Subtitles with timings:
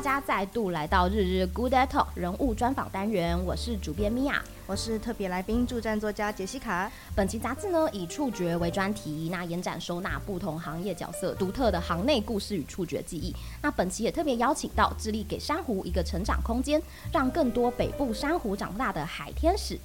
[0.00, 6.90] 大家再度来到日日 Good at Talk 人物专访单元，我是主编米娅，我是特别来宾助战作家杰西卡。
[7.14, 13.36] 本期杂志呢以触觉为专题，那延展收纳不同行业角色独特的行内故事与触觉记忆。
[13.60, 16.80] 那本期也特别邀请到致力给珊瑚一个成长空间，
[17.12, 19.78] 让更多北部珊瑚长大的海天使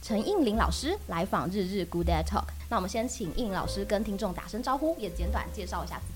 [0.00, 2.44] 陈应林老师来访日日 Good at Talk。
[2.68, 6.12] 那我们先请应老师跟听众打声招呼，也简短介绍一下自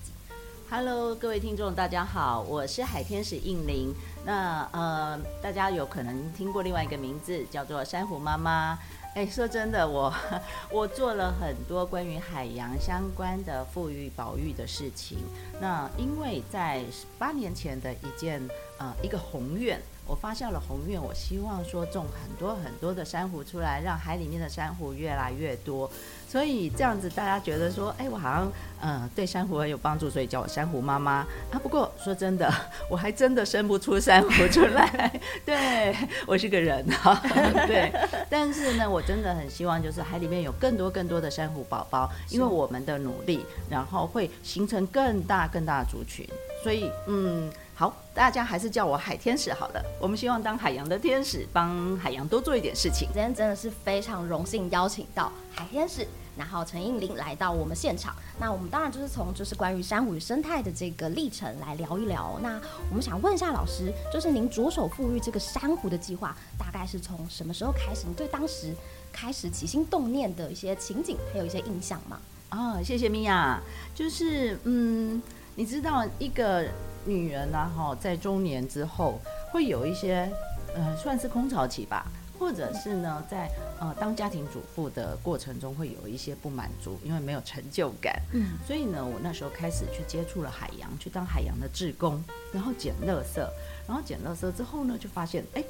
[0.73, 3.93] Hello，各位听众，大家好，我是海天使应玲。
[4.23, 8.79] 那呃，大家有可能听过另外一个名字，叫做珊瑚妈妈。
[9.13, 10.13] 哎，说真的，我
[10.71, 15.17] 我做了很多关于海洋相关的富裕保育的事情。
[15.59, 16.81] 那因为在
[17.19, 18.41] 八年前的一件
[18.77, 19.77] 呃一个宏愿。
[20.11, 25.89] 我发下了宏愿，我希望说种很多很多的珊瑚出来，让海里面的珊瑚越来越多。
[26.27, 28.51] 所以这样子大家觉得说，哎，我好像
[28.81, 31.55] 嗯、呃、对珊瑚很有帮助，所以叫我珊瑚妈妈啊。
[31.63, 32.53] 不过说真的，
[32.91, 35.13] 我还真的生不出珊瑚出来。
[35.45, 35.95] 对，
[36.27, 37.17] 我是个人哈。
[37.65, 37.89] 对，
[38.29, 46.27] 但是呢，我真的很希望就是海里面有更多更多的珊瑚宝宝，因为我们的努力，然后会形成更大更大的族群。
[46.61, 47.49] 所以嗯。
[47.73, 49.83] 好，大家还是叫我海天使好了。
[49.99, 53.07] 我们希望当海洋的天使，帮海洋多做一点事情。
[53.07, 58.15] 今天真的是非常荣幸邀请到海天使，然后陈映玲来到我们现场。
[58.39, 62.37] 那我们当然就是从就是关于珊瑚与生态的这个历程来聊一聊。
[62.43, 68.05] 那我们想问一下老师，就是您着手复育这个珊瑚的计划，大概是从什么时候开始？
[68.05, 68.75] 你对当时
[69.11, 72.19] 开始起心动念的一些情景，还有一些印象吗？
[72.51, 73.59] 哦，谢谢米娅。
[73.95, 75.19] 就是嗯，
[75.55, 76.67] 你知道一个。
[77.05, 79.19] 女人呢，哈，在中年之后
[79.51, 80.31] 会有一些，
[80.75, 82.05] 呃，算是空巢期吧，
[82.37, 83.49] 或者是呢，在
[83.79, 88.21] 呃当家庭主妇的过程中会有一些不满足，因为没有成就感。
[88.33, 92.23] 嗯，所以呢，我那时候开始去接触了海洋，去当海洋的志工，
[92.53, 93.39] 然后捡垃圾，
[93.87, 95.63] 然后捡垃圾之后呢，就发现，哎，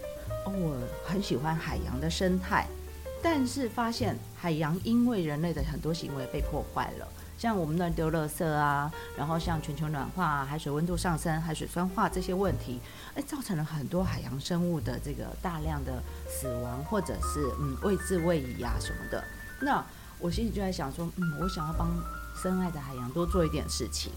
[0.46, 2.68] 哦，我很喜欢海洋的生态，
[3.24, 7.08] 但是发现海洋因为人类的很多行为被破坏了。
[7.42, 12.80] 像我们乱丢垃圾啊，然后像全球暖化、海水温度上升、海水酸化这些问题，
[13.16, 19.24] 哎，造成了很多海洋生物的这个大量的死亡，或者是嗯位置位移啊什么的。
[19.60, 19.84] 那
[20.20, 21.90] 我心里就在想说，嗯，我想要帮
[22.40, 24.12] 深爱的海洋多做一点事情，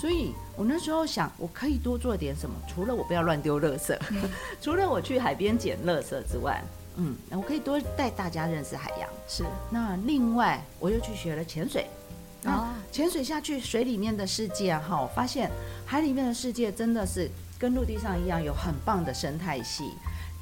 [0.00, 2.54] 所以我那时候想，我可以多做点什么？
[2.68, 4.30] 除了我不要乱丢垃圾，嗯、
[4.62, 6.62] 除了我去海边捡垃圾之外，
[6.94, 9.10] 嗯，我可以多带大家认识海洋。
[9.26, 11.84] 是，那另外我又去学了潜水。
[12.42, 15.50] 那潜水下去，水里面的世界哈，我发现
[15.84, 19.92] 海里面的世界真的是跟陆地上一样，有很棒的生态系。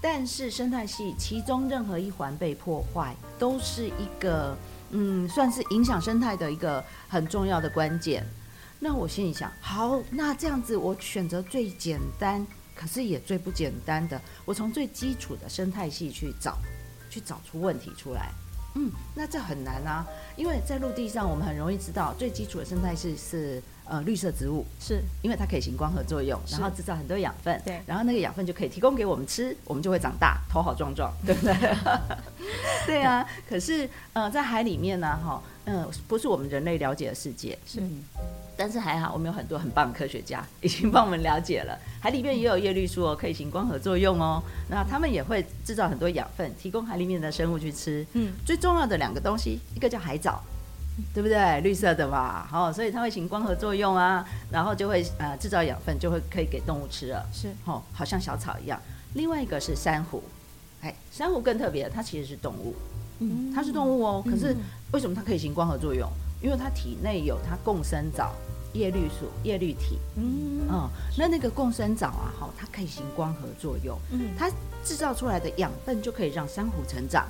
[0.00, 4.56] 但是生态系其中任何一环被破坏，都是一个
[4.90, 8.24] 嗯，算是影响生态的一个很重要的关键。
[8.78, 16.56] 那我心里想，好，那这样子我选择最简单，可是也最不简单的，我从最基础的生态系去找，
[17.10, 18.30] 去找出问题出来。
[18.80, 20.06] 嗯，那这很难啊，
[20.36, 25.02] 因为在陆地上，我们很容易知道最基础的生态系是呃绿色植物，是。
[25.20, 31.54] 因为它可以行光合作用，然后制造很多养分，对，然后那个养分就可以提供给我们吃，我们就会长大，头好壮壮， 对不对？
[32.86, 37.80] 对啊，可是呃在海里面呢，哈，嗯，不是我们人类了解的世界，是。
[37.80, 38.04] 嗯
[38.58, 44.42] 但是还好，我们有很多很棒的科学家已经帮我们了解了，海里面也有叶绿素哦，可以行光合作用哦。
[44.68, 48.04] 那他们也会制造很多养分，提供海里面的生物去吃。
[48.14, 50.42] 嗯，最重要的两个东西，一个叫海藻，
[51.14, 51.60] 对不对？
[51.60, 57.24] 绿色的嘛，好，所以它会行光合作用啊，然后就会呃制造养分，就会可以给动物吃了。
[57.32, 58.82] 是，哦，好像小草一样。
[59.14, 60.20] 另外一个是珊瑚，
[60.82, 62.74] 哎，珊瑚更特别，它其实是动物，
[63.20, 64.24] 嗯，它是动物哦。
[64.28, 64.56] 可是
[64.90, 66.10] 为什么它可以行光合作用？
[66.40, 68.32] 因为它体内有它共生藻。
[68.72, 74.50] 叶绿素、叶绿体，嗯，嗯，那那个共生藻啊，哈，它可以行光合作用，嗯，它
[74.84, 77.26] 制造出来的养分就可以让珊瑚成长。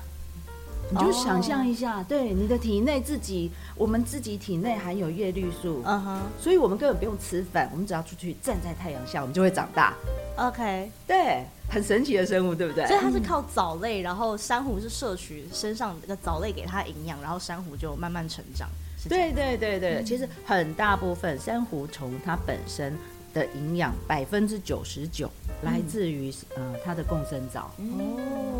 [0.91, 9.93] 你就想象一下，哦、对你的体内自己，我们自己体内含有叶绿素，嗯哼，所以我们根本不用吃饭，我们只要出去站在太阳下，我们就会长大。
[10.39, 12.87] OK，对，很神奇的生物，对不对？
[12.87, 18.67] 所以它是靠藻类，然后珊瑚是摄取身上那个藻类给它营养，然后珊瑚就慢慢成长。
[19.09, 22.97] 对对对对，其实很大部分珊瑚虫它本身
[23.33, 25.31] 的营养百分之九十九
[25.63, 27.71] 来自于呃它的共生藻。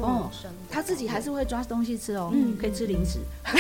[0.01, 0.31] 哦，
[0.71, 3.19] 它自己还是会抓东西吃哦，可以吃零食，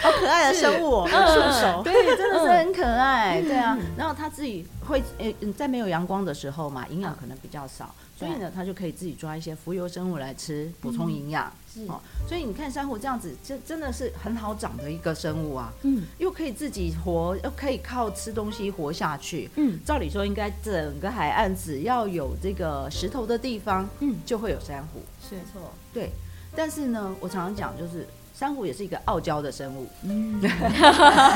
[0.00, 1.12] 好可爱的生物，触
[1.60, 3.76] 手，对，真的是很可爱，对啊。
[3.96, 11.52] 然后它自己会，呃，在没有阳光的时候嘛，营养可能比较少，所以呢，它就可以自己抓一些浮游生物来吃，补充营养。
[11.88, 15.72] 哦，所以你看珊瑚这样子，这真的是很好长的一个生物啊。
[15.82, 19.50] 嗯，又可以自己活，又可以靠吃东西活下去。
[19.56, 25.00] 嗯，照理说应该整个海岸只要有这个石头的地方，嗯，就会有珊瑚。
[25.28, 26.10] 是没错，对。
[26.54, 28.06] 但是呢，我常常讲就是。
[28.40, 30.40] 珊瑚也是一个傲娇的生物，嗯，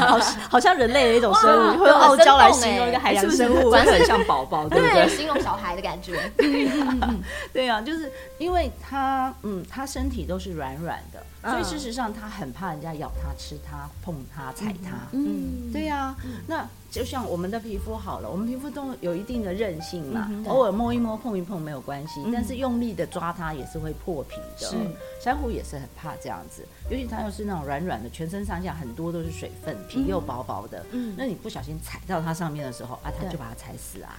[0.08, 0.18] 好，
[0.52, 5.06] 好像人类的一种生物，会用傲娇来形容一个海洋生物，真的很像宝宝， 对不对？
[5.14, 6.18] 形容小孩的感觉，
[7.52, 11.22] 对啊，就是因为它，嗯，它身体都是软软的。
[11.46, 14.92] 所以事实上，它很怕人家咬它、吃它、碰它、踩它。
[15.12, 16.14] 嗯，对呀。
[16.46, 24.68] 那就像我们的皮肤好了，我们皮肤都有一定的韧性嘛，偶尔摸一摸、碰一碰没有关系，但是用力的抓它也是会破皮的。
[24.68, 24.76] 是，
[25.20, 30.86] 珊瑚也是很怕这样子，尤其它又是那种软软的，全身上下很多都是水分，皮又薄薄的。
[30.92, 34.14] 嗯，那你不小心踩到它上面的时候啊，它就把它踩死啊。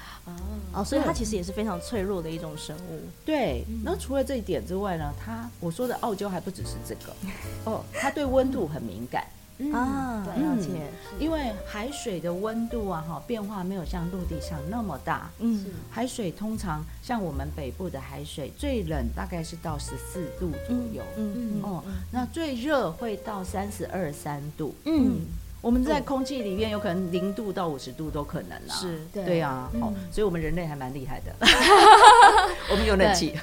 [0.73, 2.99] 哦，所以它其实也是非常脆弱的一种生物。
[3.25, 7.15] 对，那除了这一点之外呢，它我说的傲娇还不只是这个。
[7.71, 9.25] 哦，它对温度很敏感
[9.71, 10.89] 啊，了解。
[11.19, 15.29] 因为海水的温度啊，哈，变化没有像陆地上那么大。
[15.39, 21.03] 嗯，海水通常像我们北部的海水，最冷大概是到十四度左右。
[21.17, 21.63] 嗯嗯。
[21.63, 24.75] 哦，那最热会到三十二三度。
[24.85, 25.21] 嗯。
[25.65, 28.75] 我们在空气里面有可能零度到五十度都可能啦。
[28.75, 29.67] 是，对啊。
[29.81, 31.35] 哦，所以我们人类还蛮厉害的。
[32.69, 33.35] 我们有冷气。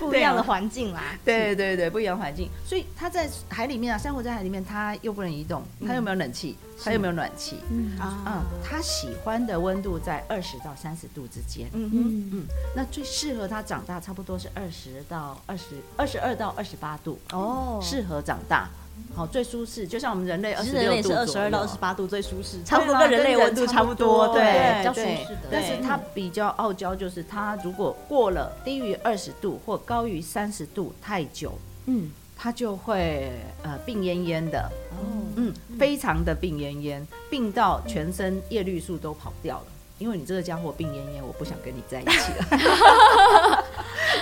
[0.00, 7.96] 不一样的环境啦，对对对，不一样环境，所以它在海里面啊，珊瑚在海里面，它又不能移动，它又没有冷气，它又没有暖气，嗯。
[7.96, 15.64] 啊，它喜欢的温度在二十到三十度之间，嗯嗯嗯，那最适合它长大，差不多是二十到二十
[15.96, 18.68] 二十二到二十八度哦，适合长大。
[19.14, 25.48] 好，最舒适，就像我们人类二十六度，二十二到二十八度最舒适，差不多跟人类温度差不多，对，比较舒适的。
[25.50, 33.32] 但是它比较傲娇，就是它如果过了低于二十度或高于三十度太久，嗯，它就会
[33.64, 35.02] 呃病恹恹的，哦，
[35.34, 39.66] 嗯，非常的病恹恹，病到全身叶绿素都跑掉了，
[39.98, 43.64] 因为你这个家伙病恹恹，我不想跟你在一起了。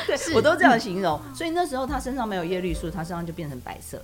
[0.06, 4.00] 对，我都这样形容，所以那时候它身上没有叶绿素，它身上就变成白色。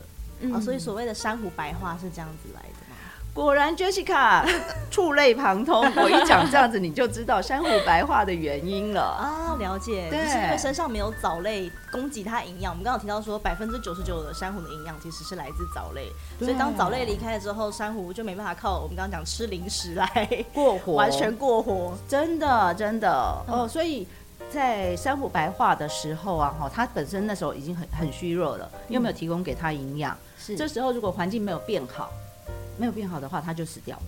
[0.53, 2.97] 啊，所以所谓的珊瑚白化是这样子来的吗？
[3.35, 4.45] 果然，Jessica
[4.91, 5.81] 触类旁通。
[5.97, 9.57] 我一讲这样子，你就知道珊瑚白化的原因了啊。
[9.59, 12.73] 了解，就，是因为身上没有藻类供给它营养。
[12.73, 20.07] 我们刚刚有提到说，百分之九十九的珊瑚的营养其实是来自藻类，所以当藻类离开了之后，珊瑚就没办法靠我们刚刚讲吃零食来
[20.53, 21.97] 过活，完全过活。
[22.07, 23.11] 真的，真的
[23.47, 23.67] 哦。
[23.67, 24.07] 所以
[24.51, 30.15] 在珊瑚白化的时候啊，哈，它本身那时候已经很很虚弱了，又没有提供给它营养。
[30.45, 32.11] 是这时候，如果环境没有变好，
[32.77, 34.03] 没有变好的话，它就死掉了。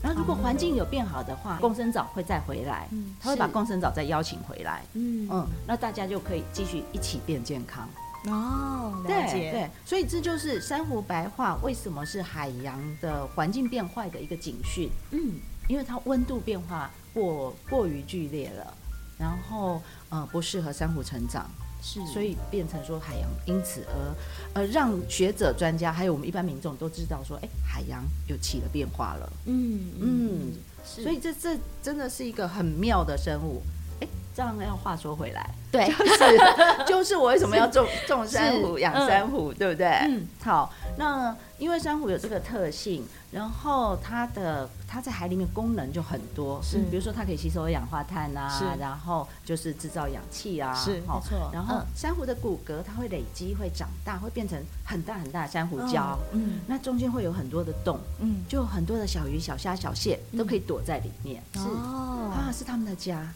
[0.00, 2.88] 然后，如果环境有变好的话，共生藻会再回来，
[3.20, 4.82] 它会把共生藻再邀请回来。
[4.94, 7.88] 嗯嗯，那大家就可以继续一起变健康。
[8.26, 9.50] 哦，了解。
[9.50, 14.88] 对，所以这就是珊瑚白化为什么是海洋的环境变坏的一个警讯。
[15.10, 15.34] 嗯，
[15.68, 18.74] 因为它温度变化过过于剧烈了，
[19.18, 21.50] 然后呃不适合珊瑚成长。
[21.88, 29.32] 是，所以变成说海洋因此而，呃，让学者、专家还有我们一般民众都知道说，哎、欸，海洋又起了变化了。
[29.46, 30.52] 嗯嗯，
[30.84, 33.62] 是所以这这真的是一个很妙的生物。
[34.00, 39.86] 哎、欸，这样要话说回来，对，就是就是我为什么要种种珊瑚、 养珊瑚，对不对？
[39.86, 41.34] 嗯，好，那。
[41.58, 46.78] 因为珊瑚有这个特性，然后它的它在海里面功能就很多，是。
[46.88, 51.50] 比如说它可以吸收二氧化碳啊，然后就是制造氧气啊，是没错。
[51.52, 63.28] 然后珊瑚的骨骼它会累积，会长大，会变成很大很大的珊瑚礁，嗯，那中间会有很多的洞，嗯，就很多的小鱼、小虾、小蟹都可以躲在里面，是啊，是他们的家。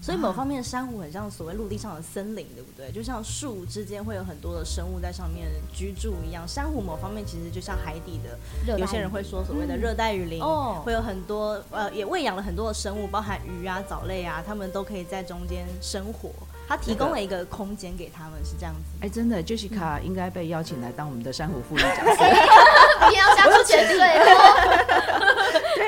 [0.00, 2.90] 所以某方面，珊瑚很像所谓陆地上的森林，对不对？
[2.92, 16.30] 就像树之间会有很多的生物在上面居住一样，珊瑚某方面其实就像海底的，有些人会说所谓的热带雨林，嗯、会有很多呃，也喂养了很多的生物，包含鱼啊、藻类啊，他们都可以在中间生活。
[16.68, 18.80] 它提供了一个空间给他们，是这样子。
[19.00, 22.22] 哎，真的，Jessica 应该被邀请来当我们的珊瑚副理讲师，
[23.08, 23.98] 一定要加入潜水。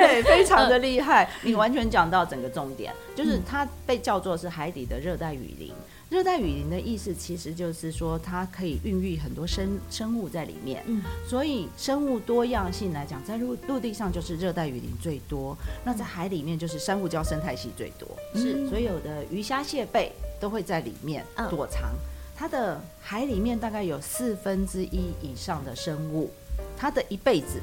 [0.01, 1.29] 对，非常的厉害。
[1.43, 5.73] 你完全讲到整个重点，就是它被叫做是海底的热带雨林。
[6.09, 10.83] 热带雨林的意思其实就是说，它可以孕育很多生生物在里面。
[10.87, 18.09] 嗯，所以生物多样性来讲，在陆陆地上就是热带雨林最多，那在海里面就是珊瑚礁生态系最多。
[18.35, 21.93] 是，所有的鱼虾蟹贝都会在里面躲藏。
[22.37, 26.29] 它的海里面大概有四分之一以上的生物，
[26.77, 27.61] 它的一辈子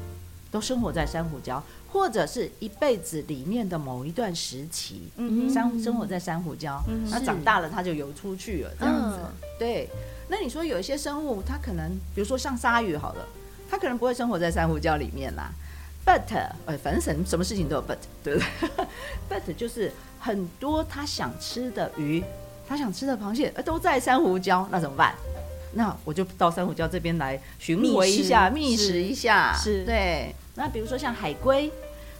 [0.50, 6.80] 都生活在珊瑚礁，或者是一辈子里面的某一段时期，嗯，生生活在珊瑚礁，
[7.10, 9.18] 那、嗯、长大了它就游出去了，这样子。
[9.20, 9.88] 嗯、对，
[10.28, 13.26] 那你说有一些生物，它可能，比如说像鲨鱼，好了，
[13.70, 15.50] 它可能不会生活在珊瑚礁里面啦。
[16.06, 16.32] But，
[16.66, 18.86] 哎，反正什什么事情都有 but，对不对？
[19.30, 22.22] But 就是很多他想吃的鱼。
[22.68, 25.14] 他想吃的螃蟹，呃，都在珊瑚礁，那怎么办？
[25.72, 29.54] 那我就到珊瑚礁这边来寻回一下，觅食一下。
[29.56, 30.34] 是，对。
[30.58, 31.70] 那比如说像海龟，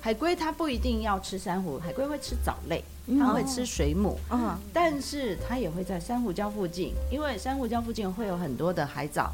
[0.01, 2.85] 海龟它不一定要吃珊瑚，海龟会吃藻类，
[3.19, 9.33] 它会吃水母，嗯，但是它也会在珊瑚礁附近，因为珊瑚礁附近会有很多的海藻，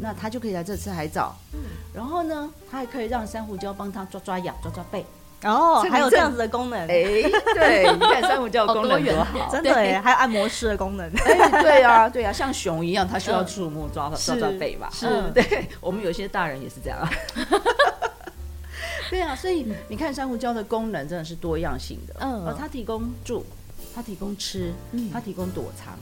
[0.00, 1.34] 那它就可以来这吃海藻。
[1.54, 1.60] 嗯，
[1.94, 5.02] 然后呢，它还可以让珊瑚礁帮它抓抓痒、抓抓背。
[5.42, 6.88] 哦，还有这样子的功能，哎，
[7.54, 16.98] 对，你看珊瑚礁功能多好，真的耶，还有按摩师的功能，哎， 对啊，对啊，像熊一样，它需要触摸抓抓抓背吧，是，对，我们有些大人也是这样，
[19.10, 23.44] 对啊，所以你看珊瑚礁的功能真的是多样性的，嗯，它提供住，
[23.94, 24.72] 它提供吃，
[25.12, 25.98] 它提供躲藏，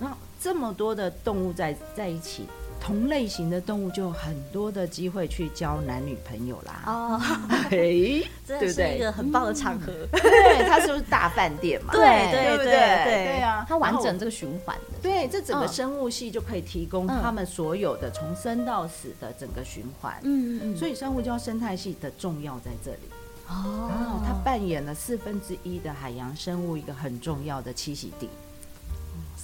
[0.00, 2.46] 然后这么多的动物在在一起。
[2.82, 6.82] 同类型的动物就很多的机会去交男女朋友啦。
[6.84, 7.20] 哦，
[7.70, 9.92] 嘿， 这是一个很棒的场合。
[10.10, 11.92] 对，它是不是大饭店嘛？
[11.94, 14.98] 对对对对啊，它完整这个循环的。
[15.00, 20.18] 对，这整个生物系就可以提供他们所有的从生到死的整个循环。
[20.24, 23.08] 嗯嗯，所以珊瑚礁生态系的重要在这里。
[23.48, 28.28] 哦，它扮演了四分之一的海洋生物一个很重要的栖息地。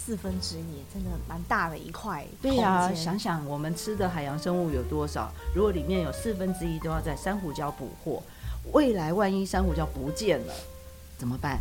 [0.08, 2.26] 四分之一，真的蛮大的一块。
[2.40, 8.22] 对呀、啊，想想我们吃的海洋生物有多少，如果里面有四分之一都要在珊瑚礁捕获，
[8.72, 10.54] 未来万一珊瑚礁不见了，
[11.18, 11.58] 怎么办？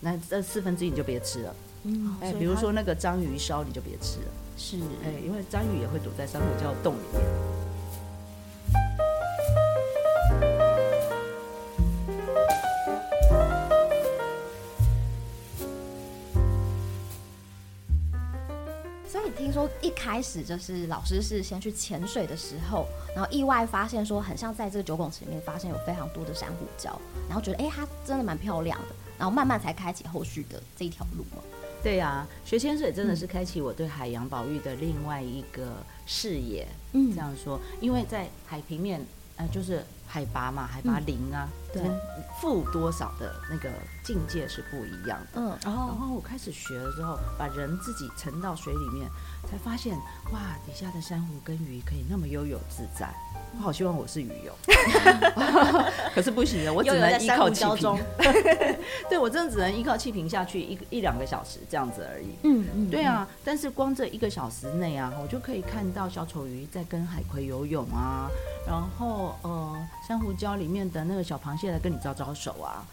[0.00, 1.54] 那这四分之一你就别吃了。
[1.82, 4.28] 嗯，哎，比如说那个章鱼烧，你就别吃了。
[4.56, 7.22] 是，哎，因为章鱼也会躲在珊瑚礁洞里面。
[19.52, 26.96] 听说一开始就是老师是先去潜水的时候，然后意外发现说很像在这个九拱池里面发现有非常多的珊瑚礁，
[27.28, 31.42] 然后觉得哎、欸、它真的蛮漂亮的，然后慢慢才开启后续的这一条路嘛。
[31.82, 36.66] 对呀、啊，学潜水真的是开启我对海洋保育的另外一个视野。
[36.94, 39.04] 嗯，这样说，因为在海平面，
[39.36, 39.84] 呃，就是。
[40.04, 41.82] 海拔嘛，海拔零啊，对，
[42.40, 43.70] 负多少的那个
[44.04, 45.40] 境界是不一样的。
[45.40, 49.08] 嗯，然后，然后我开始学了之后，把人自己沉到水里面，
[49.50, 49.96] 才发现
[50.32, 53.08] 哇，底下的珊瑚跟鱼可以那么悠游自在。
[53.54, 54.52] 我好希望我是鱼友，
[56.14, 57.98] 可是不行的，我只能依靠气瓶。
[59.10, 62.28] 对，我真的只能依靠气瓶下去一一两个小时这样子而已。
[62.44, 68.26] 嗯嗯，对啊，但是光这一个小时内啊，我就可以看到小丑鱼在跟海葵游泳啊。
[68.66, 69.76] 然后，呃，
[70.08, 72.84] 珊瑚礁里面的那个小螃蟹来跟你招招手啊，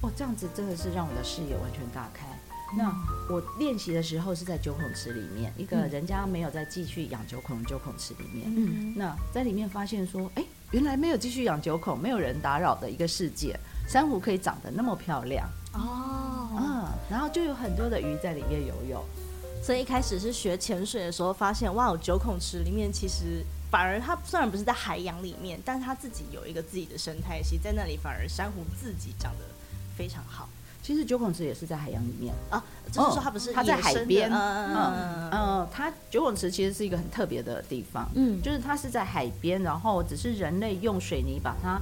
[0.00, 2.26] 哦，这样子真的是让我的视野完全打开。
[2.72, 8.44] 嗯、那我练习的时候是在九孔池里面，一个人家没有再继续养九孔九孔池里面。
[8.46, 16.48] 嗯，那在里面发现说，哎，原来没有继续养九孔，没有人打扰的一个世界，珊瑚可以长得那么漂亮哦。
[16.58, 19.04] 嗯，然后就有很多的鱼在里面游泳。
[19.62, 23.44] 所以一开始是学潜水的时候，发现哇，九孔池里面其实。
[23.70, 29.44] 反而它虽然不是在海洋里面，但是它自己有一个自己的生态系，在那里反而珊瑚自己长得
[29.96, 30.48] 非常好。
[30.82, 41.80] 其实九孔池也是在海洋里面啊，就是说它不是它在海边，嗯嗯，它九孔池其实是一个很特别的地方，嗯，就是它是在海边，然后只是人类用水泥把它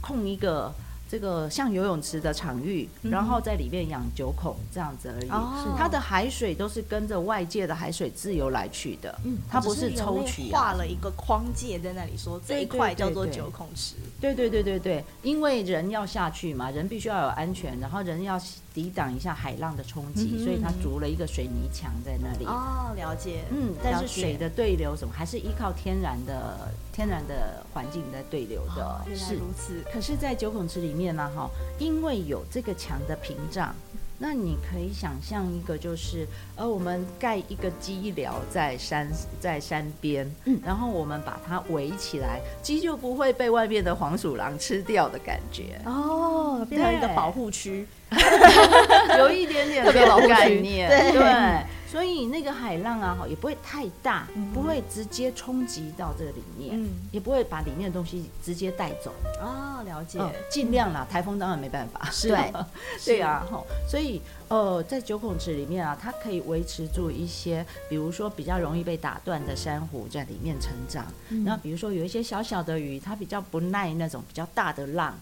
[0.00, 0.72] 控一个。
[1.12, 5.28] 这个像游泳池的场域，然后在里面养九孔这样子而已。
[5.28, 9.14] 哦，它的海水都是跟着外界的海水自由来去的。
[9.22, 10.50] 嗯，它不是抽取。
[10.50, 13.96] 画了一个框界在那里，说这一块叫做九孔池。
[14.22, 18.40] 对对对对对，因为人要下去嘛，人必须要有安全，然后人要
[18.72, 22.46] 抵挡一下海浪的冲击，嗯，所以它筑了一个水泥墙在那里。
[22.46, 23.44] 哦，了解。
[23.50, 28.82] 嗯，但是水的对流什么还是依靠天然的天然的环境在对流的。
[28.82, 29.84] 哦，原来如此。
[29.92, 31.02] 可是，在九孔池里面。
[31.02, 31.28] 面呢？
[31.34, 31.50] 哈，
[31.80, 33.74] 因为有这个墙的屏障，
[34.24, 36.24] 那你可以想象一个，就是
[36.54, 39.08] 呃，我们盖一个鸡寮在山
[39.40, 45.80] 在山边，嗯，然后我们把它围起来，鸡就不会被外面的黄鼠狼吃掉的感觉。
[45.84, 47.84] 哦，变成一个保护区，
[49.18, 51.12] 有一点点特别保护概念，对。
[51.12, 59.12] 对所以那个海浪啊，哈，也不会太大，不会直接冲击到这个里面，也不会把里面的东西直接带走。
[59.42, 60.18] 哦，了解。
[60.50, 62.08] 尽量啦，台风当然没办法。
[62.10, 62.52] 是，对，
[63.04, 63.62] 对啊，哈。
[63.86, 71.04] 所以，呃，在九孔池里面啊，它可以维持住一些，比如说比较容易被打断的珊瑚在里面成长。
[71.44, 75.14] 然后，比如说有一些小小的鱼，它比较不耐那种比较大的浪，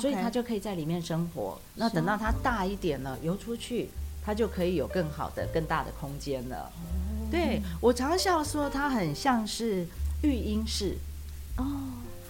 [0.00, 1.56] 所以它就可以在里面生活。
[1.76, 3.88] 那等到它大一点了，游出去。
[4.26, 6.72] 它就可以有更好的、更大的空间了。
[7.30, 9.86] 对，我常常笑说，它很像是
[10.22, 10.98] 育婴室。
[11.58, 11.64] 哦。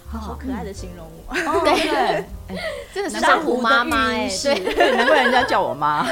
[0.07, 2.23] 好可爱的形容我，哦 对，
[2.93, 6.07] 真的是珊瑚妈妈哎，对，难怪人家叫我妈。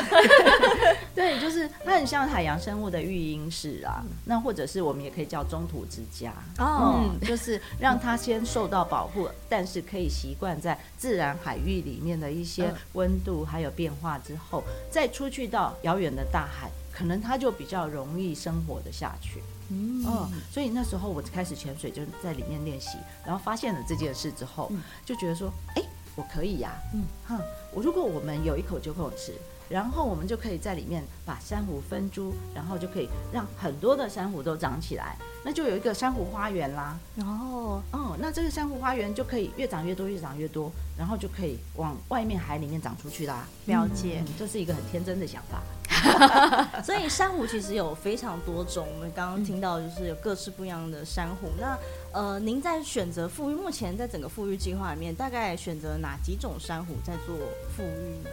[1.15, 14.61] 对，就是它很像海洋生物的育婴室啊，那或者是我们也可以叫中途之家哦，就是让它先受到保护，但是可以习惯在自然海域里面的一些温度还有变化之后，
[14.91, 19.41] 再出去到遥远的大海，可能它就比较容易生活的下去。
[19.69, 24.71] 嗯，哦，所以那时候我开始潜水，就在里面练习，然后发现了这件事之后，
[25.05, 25.83] 就觉得说，哎，
[26.15, 27.39] 我可以呀，嗯，哼，
[27.73, 29.33] 我如果我们有一口九孔池，
[29.69, 36.97] 然后我们就可以在里面把珊瑚分株，然后就可以让很多的珊瑚都长起来，那就有一个珊瑚花园啦。
[37.15, 43.47] 然后，哦，那这个珊瑚花园就可以越长越多，越长越多，然后就可以往外面海里面长出去啦。
[43.65, 45.61] 了解，这是一个很天真的想法。
[46.83, 51.47] 所以珊瑚其实有非常多种，我们刚刚听到就是有各式不一样的珊瑚。
[51.59, 51.77] 那
[52.11, 57.35] 呃，您在选择富裕，目前在整个富裕计划里面，大概选择哪几种珊瑚在做
[57.75, 58.29] 富裕呢？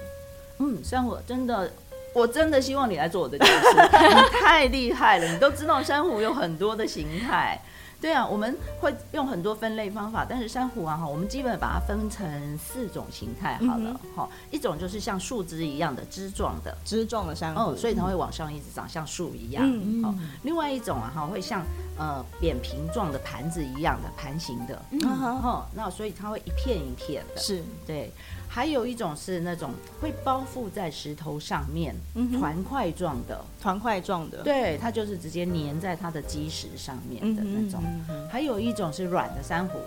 [0.59, 1.71] 嗯，珊瑚真的，
[2.15, 3.55] 我真的希望你来做我的讲师，
[4.09, 7.61] 你太厉害了，你都知道珊瑚有很多的形态。
[8.01, 14.29] 对啊，我们会用很多分类方法，但是珊瑚啊哈，我们基本把它分成四种形态好了哈、嗯。
[14.51, 19.63] 一种就是像树枝一样的枝状的枝状的珊瑚，嗯，所以它会往上一直长，像树一样。
[19.65, 20.31] 嗯嗯。
[20.43, 21.65] 另外一种啊哈，会像
[21.97, 24.83] 呃扁平状的盘子一样的盘形的。
[24.91, 25.65] 嗯哼。
[25.73, 27.41] 那所以它会一片一片的。
[27.41, 27.63] 是。
[27.87, 28.11] 对。
[28.55, 31.95] 还有一种是那种会包覆在石头上面，
[32.39, 37.83] 团块状的，团块状的，对，它就是直接粘在它的基石上面的那种。
[38.31, 39.79] 还有一种是软的珊瑚，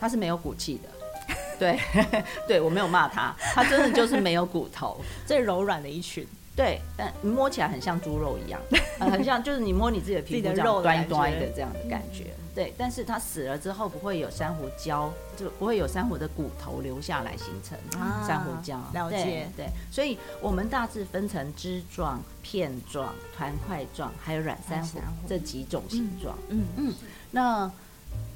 [0.00, 0.88] 它是没有骨气的，
[1.60, 1.78] 对，
[2.48, 6.26] 对我没有骂它，它真的就是没有骨头， 最柔软的一群。
[6.58, 8.60] 对，但你摸起来很像猪肉一样，
[8.98, 12.34] 呃、很像就是你摸你自己的皮肤这样端端的这样的感觉。
[12.52, 17.78] 对，但是它死了之后不会有珊瑚礁，就不会有珊瑚的骨头留下来形成
[18.26, 18.74] 珊瑚礁。
[18.74, 26.36] 啊、了解，对，所以我们大致分成枝状、片状、团块状，还有软珊瑚这几种形状。
[26.48, 26.94] 嗯嗯，
[27.30, 27.70] 那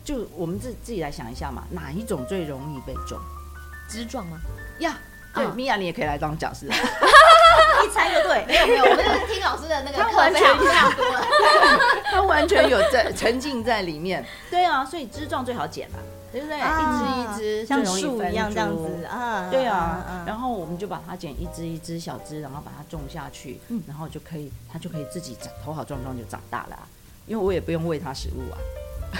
[0.04, 3.18] 就我们自自己来想一下嘛，哪一种最容易被种？
[3.88, 4.38] 枝状吗？
[4.78, 4.96] 呀，
[5.34, 6.68] 对，米娅你也可以来当讲师。
[7.84, 11.04] 一猜就对， 没有没有，我们是听老师的那个课非常非常多，
[12.04, 14.24] 他完全有在沉浸在里面。
[14.50, 15.98] 对啊，所以枝状最好剪嘛，
[16.30, 16.58] 对不对？
[16.58, 16.62] 一
[16.98, 19.48] 枝一枝，像树一样这样子啊。
[19.50, 26.78] 对啊，然后我们就把它剪一枝一枝小枝，然后把它种下去，然后就可以，它就可以自己长，头好壮壮就长大了。
[27.26, 28.58] 因为我也不用喂它食物啊。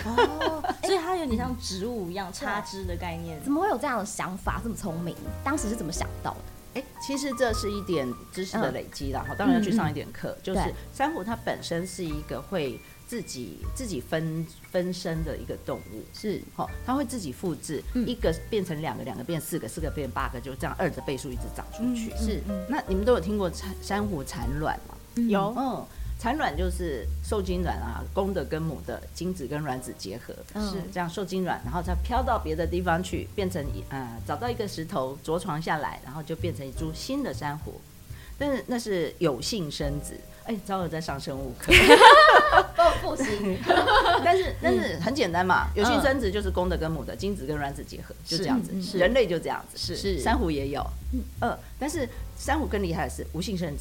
[0.07, 3.39] 哦，所以它有点像植物一样插枝的概念。
[3.45, 4.61] 怎么会有这样的想法？
[4.63, 6.39] 这么聪明，当时是怎么想到的？
[6.75, 10.31] 哎，其实这是一点知识的累积啦，哈、嗯，当然要去上一点课。
[10.31, 10.61] 嗯、就是
[10.93, 22.13] 珊瑚它本身是一个会自己自己分分身的一个动物，是，好，它会自己复制，嗯、一个变成两个，两个变四个，四个变八个，就这样二的倍数一直长出去。
[22.13, 24.95] 嗯、是，那你们都有听过珊珊瑚产卵吗？
[25.29, 25.87] 有，嗯。
[26.23, 30.77] 产卵就是受精卵啊，公的跟母的精子跟卵子结合，是。
[30.93, 37.81] 这样受精卵，然后再飘到别的地方去，变成一呃找到一个石头着床下来，然后就变成一株新的珊瑚。
[38.39, 41.73] 但是那是有性生殖，哎，早有在上生物课，
[43.03, 43.59] 不行。
[44.25, 48.97] 但是但是很简单嘛，有性生殖就是公的跟母的精子跟卵子结合，就这样子。
[48.97, 50.21] 人类就这样子，是。
[50.21, 50.87] 珊瑚也有，
[51.41, 52.09] 嗯，但是
[52.39, 53.77] 珊瑚更厉害的是无性生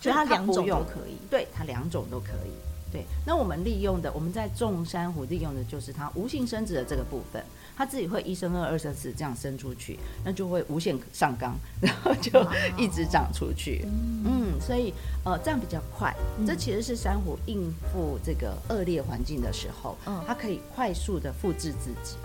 [0.00, 0.08] 殖。
[0.08, 2.50] 就它两种都可以，对，它两种都可以。
[2.92, 7.40] 对，那我们利用的，我们在种珊瑚利用的就是它无性生殖的这个部分，
[7.76, 12.44] 它自己会一生二，二生四这样生出去，那就会无限上纲，然后就
[12.76, 13.84] 一直长出去。
[14.24, 14.92] 嗯，所以
[15.24, 16.12] 呃这样比较快。
[16.44, 22.16] 这其实是珊瑚应付这个恶劣环境的时候，它可以快速的复制自己。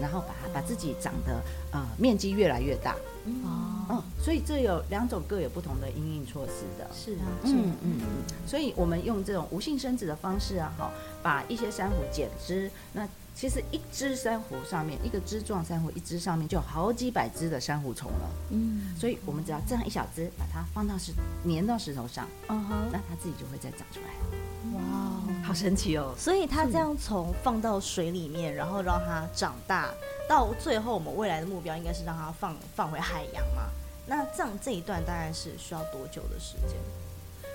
[0.00, 1.40] 然后把它把自己长得
[1.72, 2.96] 呃面积越来越大。
[3.44, 6.88] 哦，嗯，所以这有两种各有不同的因应措施的。
[6.94, 8.06] 是啊，嗯嗯嗯，
[8.46, 10.90] 所以我们用这种无性生殖的方式啊，哈，
[11.22, 12.70] 把一些珊瑚剪枝。
[12.94, 13.06] 那
[13.40, 18.30] 其实一只珊瑚上面，一个枝状珊瑚一只上面就有好几百只的珊瑚虫了。
[18.50, 21.10] 嗯，所以我们只要这样一小只，把它放到石
[21.46, 24.74] 粘到石头上，嗯哼，那它自己就会再长出来了。
[24.74, 26.14] 哇，好神奇哦！
[26.18, 29.88] 所以它这样从放到水里面，然后让它长大，
[30.28, 33.70] 到最后我们未来的目标应该是让它放放回海洋嘛？
[34.06, 36.76] 那这样这一段大概是需要多久的时间？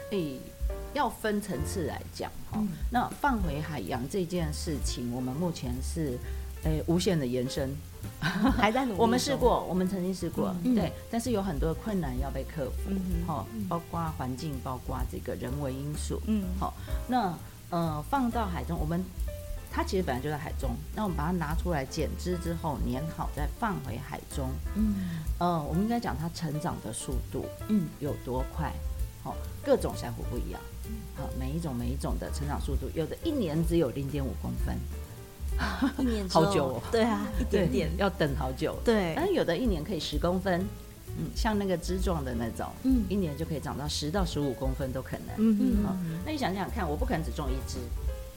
[0.09, 0.39] 诶、欸，
[0.93, 2.61] 要分层次来讲哈。
[2.91, 6.17] 那放回海洋这件事情，我们目前是
[6.63, 7.69] 诶、欸、无限的延伸，
[8.19, 8.99] 还在努力。
[9.01, 12.91] 我们试过，我们曾经试过，嗯、对，但是有很多困难要被克服，
[13.25, 16.73] 好、嗯，包括环境，包括这个人为因素，嗯，好，
[17.07, 17.37] 那
[17.69, 19.03] 呃放到海中，我们。
[19.77, 24.49] 它其实本来就在海中，那我们把它拿出来剪枝之后粘好，再放回海中。
[24.73, 24.95] 嗯，
[25.37, 28.71] 呃，我们应该讲它成长的速度，嗯，有多快？
[29.25, 29.35] 好、哦，
[29.65, 30.61] 各种珊瑚不一样，
[31.15, 34.77] 好，每一种每一种的成长速度，有的一年只有零点五公分，
[35.97, 36.81] 一年好久哦。
[36.91, 38.77] 对啊，一点点要等好久。
[38.85, 40.61] 对，但是有的一年可以十公分，
[41.17, 45.35] 嗯，像那个枝状的那种，嗯，一年就可以长到十到十五公分都可能。
[45.37, 47.79] 嗯嗯，好，那你想想看，我不可能只种一枝。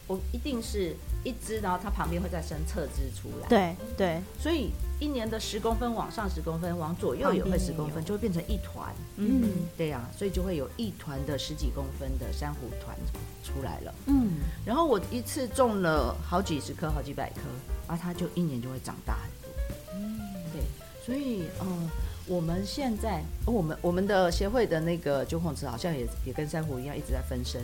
[0.07, 3.49] 我一定是一只，然后它旁边会再生侧枝出来。
[3.49, 8.95] 对对，所以一年的十公分往上十公分，往左右也会十公分，就会变成一团。
[9.17, 12.97] 嗯，对呀、啊，所以就会有一团的十几公分的珊瑚团
[13.43, 13.95] 出来了。
[14.07, 19.95] 嗯，然后我一次种了好几十颗、好几百颗，啊，它就一年就会长大很多。
[19.95, 20.21] 嗯，
[20.53, 20.63] 对，
[21.05, 21.91] 所以嗯，
[22.27, 27.61] 我们现在我们我们的协会的那个九孔池好像也也跟珊瑚一样，一直在分身。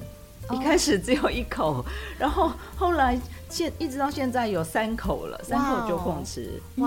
[0.50, 1.84] 一开始只有一口，
[2.18, 6.84] 然后后来现一直到现在有三口了，三口九孔池，对，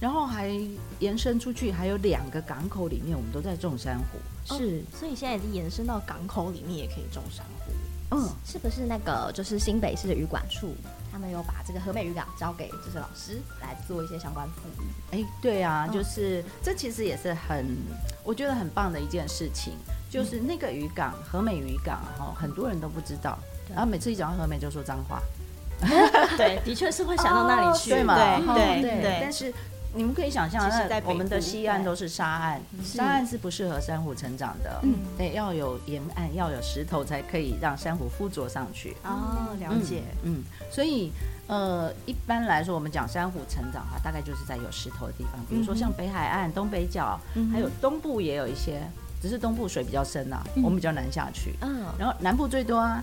[0.00, 0.50] 然后还
[0.98, 7.72] 延伸出去，还有两个港口里面我们都在种珊瑚，是，所以现在已经延伸到港口里面也可以种珊瑚。
[8.12, 10.72] 嗯，是不是那个就是新北市的渔管处，
[11.10, 14.84] 他们有把这个和美渔港交给就是老师来做一些相关服务？
[15.10, 17.66] 哎，对啊，就是这其实也是很
[18.22, 19.72] 我觉得很棒的一件事情。
[20.16, 23.38] 就是那个渔港，和美渔港，哈，很多人都不知道。
[23.68, 25.20] 然后每次一讲到和美，就说脏话。
[26.38, 28.16] 对，的确是会想到那里去，对吗？
[28.54, 29.18] 对对对。
[29.20, 29.52] 但是
[29.94, 34.80] 你们可以想象，那我们的西岸都是沙岸，沙岸是不适合珊瑚成长的。
[34.84, 38.96] 嗯，对，要有沿岸，要有石头，才可以让珊瑚附着上去。
[39.04, 40.02] 哦，了解。
[40.22, 41.12] 嗯，所以
[41.46, 47.20] 呃，一般来说，我们讲珊瑚成长哈，大概就是在有石头的地方，比如说像北海岸、东北角，
[47.52, 48.80] 还有东部也有一些。
[49.22, 51.54] 只是东部水比较深呐、啊，嗯、我们比较难下去。
[51.62, 53.02] 嗯，然后南部最多啊，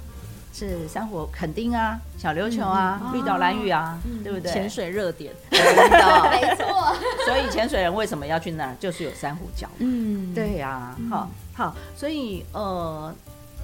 [0.53, 4.51] 是珊瑚垦丁啊、小琉球啊、绿岛兰屿啊，嗯、对不对？
[4.51, 6.95] 潜水热点， 没错。
[7.25, 8.75] 所以潜水人为什么要去那儿？
[8.79, 9.65] 就是有珊瑚礁。
[9.79, 10.97] 嗯，对呀、啊。
[11.09, 13.13] 好，好，所以呃，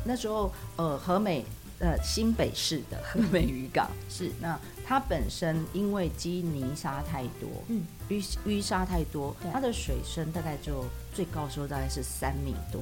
[0.04, 1.46] 那时候呃，和美
[1.80, 4.58] 呃新北市的和美渔港是那。
[4.90, 12.82] 它本身因为积泥沙太多，嗯，淤淤沙太多，它的水深大概就最高时候大概是三米多。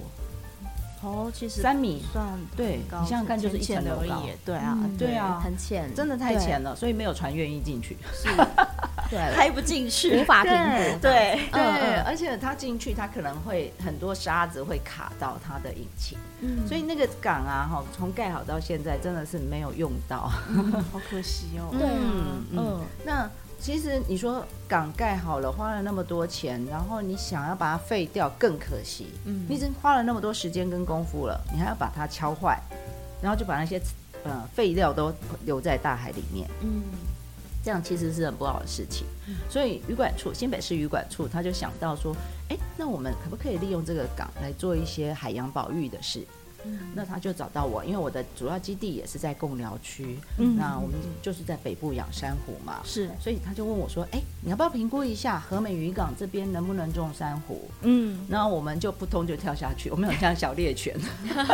[1.03, 8.29] 哦，其实三米算对，你想想看，就是一层楼高，对啊，对啊，很浅，真的太浅了，所以没有船愿意进去，是，
[9.09, 11.01] 对， 开不进去，无法停 泊，对。
[11.01, 11.61] 对，而
[12.27, 20.27] 且它进去，它可能会很多沙子会卡到它的引擎，嗯，所以那个港啊，哈，从盖好到现在真的是没有用到，
[20.91, 21.87] 好可惜哦，对，
[22.51, 23.29] 嗯，那。
[23.59, 29.07] 其实你说港盖好了，花了那么多钱，然后你想要把它废掉更可惜。
[29.25, 32.61] 嗯，你已经花了那么多时间跟功夫了，你还要把它敲坏，
[33.19, 33.81] 然后就把那些
[34.23, 35.11] 呃废料都
[35.43, 36.47] 留在大海里面。
[36.61, 36.83] 嗯，
[37.63, 39.05] 这样其实是很不好的事情。
[39.49, 42.15] 所以渔管处，新北市渔管处，他就想到说，
[42.49, 46.25] 哎，那我们可不可以利用这个港来做一些海洋保育的事？
[46.93, 57.69] 那他就找到我，因为我的主要基地也是在贡寮区，嗯，那我们就是在北部养珊瑚嘛，是，所以他就问我说，哎、欸，你要不要评估一下和美渔港这边能不能种珊瑚？
[57.81, 60.95] 嗯，然后我们就扑通就跳下去， 我们很像小猎犬，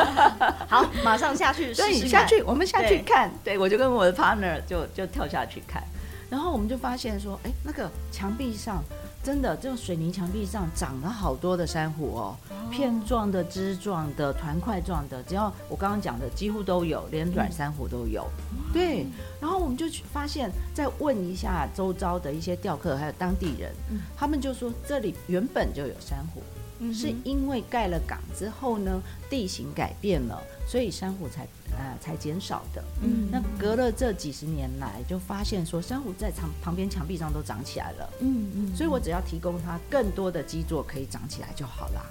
[0.68, 5.84] 好，马上下去试试，对，下去，我们下去看，对，对我就跟我的 partner 就就跳下去看，
[6.30, 8.84] 然后我们就发现说，哎、欸，那个墙壁上。
[9.24, 12.36] 真的，这种水泥墙壁上长了好多的珊瑚哦，
[12.70, 18.28] 片状的、枝状的、团块状的，只要我刚刚讲的几乎都有，连软珊瑚都有。
[18.74, 19.08] 对，
[19.40, 23.72] 然后我们就去发现，再问一下周遭的一些钓客还有当地人，
[24.18, 26.42] 他们就说这里原本就有珊瑚，
[26.80, 32.84] 嗯，是因为盖了港之后呢，地形改变了，所以珊瑚才呃才减少的。
[33.02, 38.10] 嗯，那隔了这几十年来，就发现说珊瑚在墙旁边墙壁上都长起来了。
[38.21, 42.06] 嗯嗯，所以我只要提供它更多的基座可以长起来就好啦。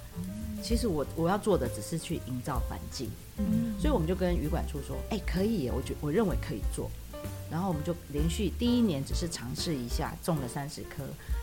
[0.62, 6.88] 其实我我要做的只是去营造环境，嗯，所以我们就跟旅馆处说，哎、欸，可以，我觉我认为可以做，
[7.50, 11.02] 然后我们就连续第一年只是尝试一下，种了三十棵，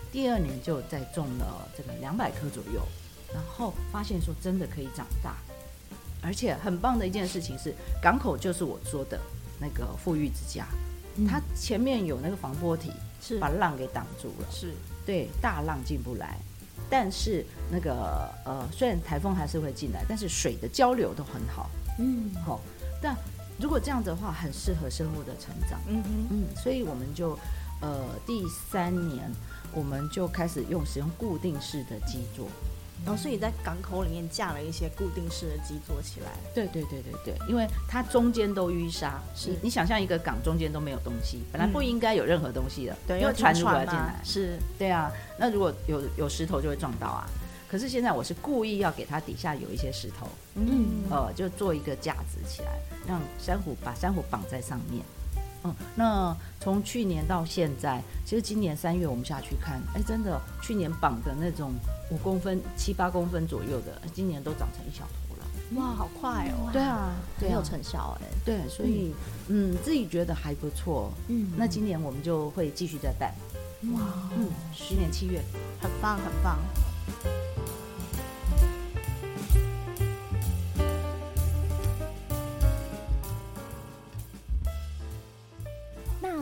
[0.09, 2.81] 第二年就再种了这个两百棵左右，
[3.33, 5.35] 然后发现说真的可以长大，
[6.21, 9.19] 而且很棒的一件事情是，港口就是我说的
[9.59, 10.65] 那个富裕之家，
[11.15, 14.73] 嗯、它前面有那个防波堤，是把浪给挡住了，是
[15.05, 16.37] 对大浪进不来。
[16.89, 22.59] 但是那个呃，虽然台风还是会进来，但是水的交流都很好，嗯，好、哦。
[23.01, 23.15] 但
[23.59, 27.37] 如果这样子的话，很适合生物的成长，嗯嗯，所以我们就
[27.81, 29.29] 呃第三年，
[29.73, 32.47] 我们就开始用使用固定式的基座。
[33.05, 36.31] 然后，所以在港口里面架了一些固定式的基座起来。
[36.53, 47.27] 对对对对对，因为它中间都淤沙，是你想象一个港中间都没有东西，本来不应该有任何东西的，对，因为船如果要进来，是，对啊，那如果有有石头就会撞到啊。
[47.69, 55.03] 可是现在我是故意要给它底下有一些石头，嗯，呃，就做一个架子起来，让珊瑚把珊瑚绑在上面。
[55.63, 61.73] 嗯，那从去年到现在，其实今年三月我们下去看，哎，真的，去年绑的那种
[62.11, 65.45] 五公分、七八公分左右的，今年都长成一小坨了。
[65.75, 66.69] 哇，好快哦！
[66.71, 68.27] 对啊，很有成效哎。
[68.45, 69.13] 对，所以
[69.49, 71.11] 嗯，自己觉得还不错。
[71.27, 73.33] 嗯，那今年我们就会继续再办。
[73.93, 73.99] 哇，
[74.37, 74.47] 嗯，
[74.87, 75.41] 今年七月，
[75.81, 76.57] 很棒，很棒。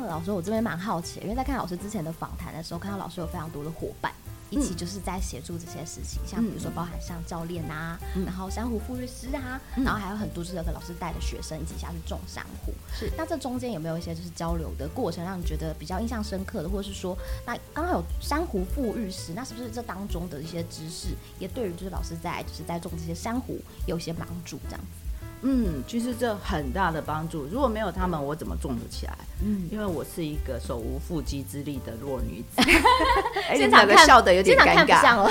[0.08, 4.12] 老师，我这边蛮好奇，因为在看老师之前的访谈的时候，看到老师有非常多的伙伴
[4.50, 12.72] 一起就是在协助这些事情，嗯、像比如说包含像教练啊，嗯、然后珊瑚复育师啊，嗯、然后还有很多就是跟老师带的学生一起下去种珊瑚。
[12.98, 25.07] 是，那这中间有没有一些就是交流的过程，让你觉得比较印象深刻的，或者是说，那刚好有珊瑚复育师，那是不是这当中的一些知识，也对于就是老师在就是在种这些珊瑚有一些帮助这样子？
[25.42, 27.46] 嗯，其实这很大的帮助。
[27.52, 29.14] 如果没有他们，我怎么种得起来？
[29.44, 32.62] 嗯，因为我是一个手无缚鸡之力的弱女子。
[33.56, 35.24] 现场看笑得有点尴尬，看 不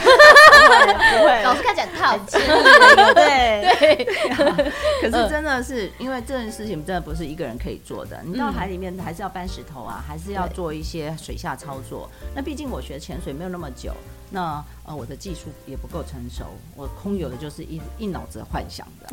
[1.25, 3.15] 会，老师看起来太亲密了。
[3.15, 4.73] 对对。
[5.01, 8.21] 可是真的是，因为这件事情真的不是一个人可以做的。
[8.25, 12.09] 你到海里面还是要搬石头啊，还是要做一些水下操作。
[12.35, 13.93] 那毕竟我学潜水没有那么久。
[14.37, 16.45] 那呃，我的技术也不够成熟，
[16.77, 19.09] 我空有的就是一一脑子幻想的。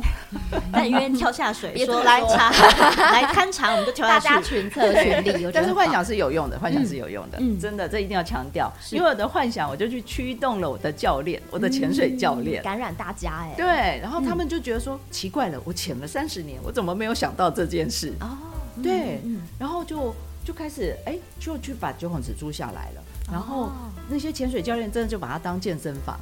[0.70, 4.28] 但因为跳下水，说来查来勘察，我们就跳下去。
[4.28, 8.70] 大家群 策群力，但是幻想是有用的，幻想是有用的，真的，这一定要强调。
[8.92, 13.54] 因为我的幻想，我就去驱动了我的教练，我的潜水教练，感染大家哎。
[13.56, 18.12] 对，然后他们就觉得说奇怪了，我潜了三十年，我怎么没有想到这件事？
[18.20, 18.36] 哦，
[18.82, 19.22] 对，
[19.58, 23.02] 然后就就开始哎，就去把九孔子租下来了。
[23.32, 23.72] 然后
[24.08, 26.18] 那些潜水教练真的就把它当健身房，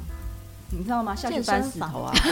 [0.69, 1.15] 你知道吗？
[1.15, 2.13] 下去搬石头啊！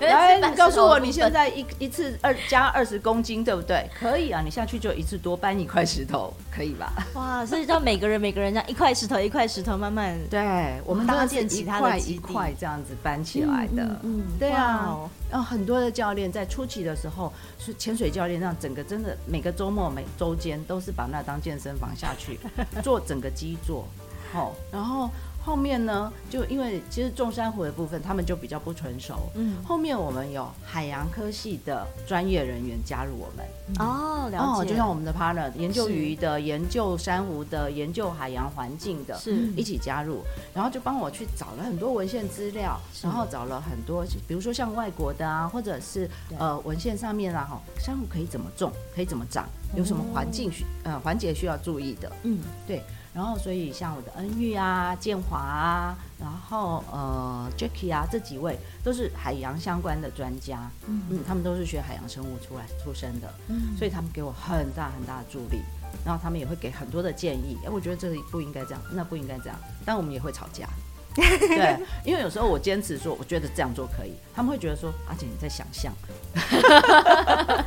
[0.00, 3.88] 来，你告诉我，你现在一一次二加二十公斤，对不对？
[3.98, 6.92] 可以啊，你下去就一次多搬一块石头，可以吧？
[7.14, 14.98] 哇，所以叫每个人每个人这样一块石头一块石头慢慢 对，我们搭建一块一块这样子搬起来的，嗯，嗯对啊。
[15.30, 22.38] 然后很多的教练在初期的时候是潜水教练，让整个真的每个周末每周间都是把那当健身房下去
[22.82, 23.86] 做整个基座，
[24.32, 25.08] 好，然后。
[25.42, 29.14] 后面呢，就因为其实种珊瑚的部分，他们就比较不成熟。
[29.34, 33.46] 嗯，后面我们有海洋科系的专业人员加入我们。
[33.78, 34.68] 哦，了解。
[34.68, 40.20] 就像我们的 partner，研究鱼的、研究珊瑚的、研究海洋环境的，是一起加入，
[40.52, 52.12] 然后就帮我去找了很多文献资料，然后找了很多，比如说像外国的啊，或者是呃文献上面啊，哈，珊瑚可以怎么种，可以怎么长，有什么环境需呃环节需要注意的。
[52.24, 52.84] 嗯，对。
[53.12, 65.60] 然后，所以像我的恩玉啊、建华啊，然后呃，Jackie 啊，这几位都是海洋相关的专家，嗯，嗯，他们都是学海洋生物出来出身的，嗯，所以他们给我很大很大的助力，
[66.04, 70.68] 然后他们也会给很多的建议，哎，我觉得这里不应该这样，那不应该这样，但我们也会吵架。
[71.14, 75.92] 对，因为有时候我坚持说，我觉得这样做可以，他们会觉得说，阿姐你在想象，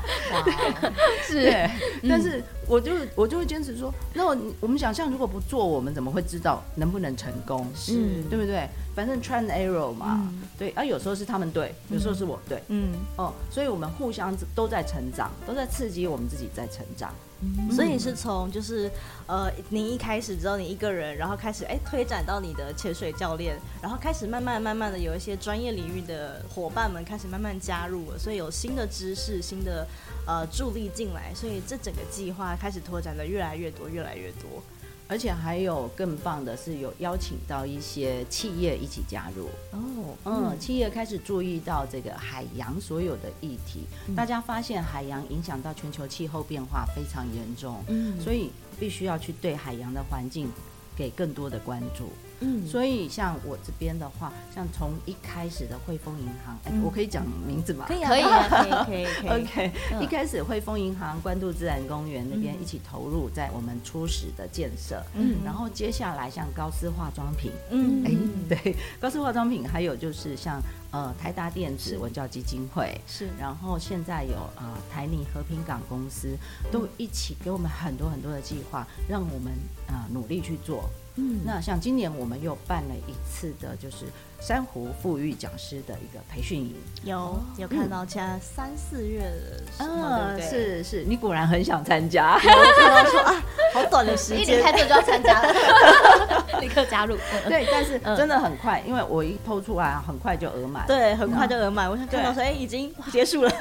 [1.27, 1.69] 是，
[2.07, 7.67] 但是我就我就会坚持说，那我我们想象如果不做，我们怎么会知道能不能成功？
[7.75, 8.67] 是，对不对？
[8.95, 17.13] 反正 try and error 嘛，对，啊，有时候是他们对，有时候是我对，嗯，哦，所以我们互相都在成长，都在刺激我们自己在成长。
[17.45, 18.89] 嗯、所以是从就是
[19.27, 29.85] 呃，你一开始只有你一个人，然后开始哎推展到你的潜水教练，然后开始慢慢慢慢的有一些专业领域的伙伴们开始慢慢加入了，所以有新的知识、新的
[30.25, 34.63] 呃助力进来，所以这整个计划开始拓展的越来越多、越来越多。
[35.07, 39.47] 而且还有更棒的是，有邀请到一些企业一起加入。
[39.71, 50.49] 哦，嗯，企业开始注意到这个海洋所有的议题，嗯、大家发现海洋影响到全球气候变化非常严重，嗯，所以必须要去对海洋的环境
[50.95, 52.09] 给更多的关注。
[52.39, 56.79] 嗯，所以像我这边的话，像从一开始的汇丰银行，哎、嗯。
[56.79, 57.85] 欸，我可以讲名字吗？
[57.87, 59.29] 可以，可以，可以，可以， 可以。
[59.29, 68.17] OK，一开始汇丰银行关渡自然公园那边一起投入在我们初始的建设，嗯，然后接下来像高斯化妆品，嗯，哎、欸，
[68.49, 76.35] 对，高斯化妆品，还有就是像呃台达电子文教基金会，是，然后现在有啊、呃、台泥和平港公司
[76.71, 79.53] 都一起给我们很多很多的计划，让我们
[79.87, 80.89] 啊、呃、努力去做。
[81.15, 84.05] 嗯，那像今年我们又办了一次的，就是
[84.39, 93.43] 珊瑚富裕讲师的一个培训营，有有看到，现在三四月的嗯，是是，你果然很想参加，看到说啊，
[93.73, 97.15] 好短的时间，一离开这就要参加了， 立刻加入。
[97.47, 101.89] 对，但是真的很快，因为我一 PO 出来，很快就额满，对，很快就额满。
[101.89, 103.51] 我想看到说，哎，已经结束了，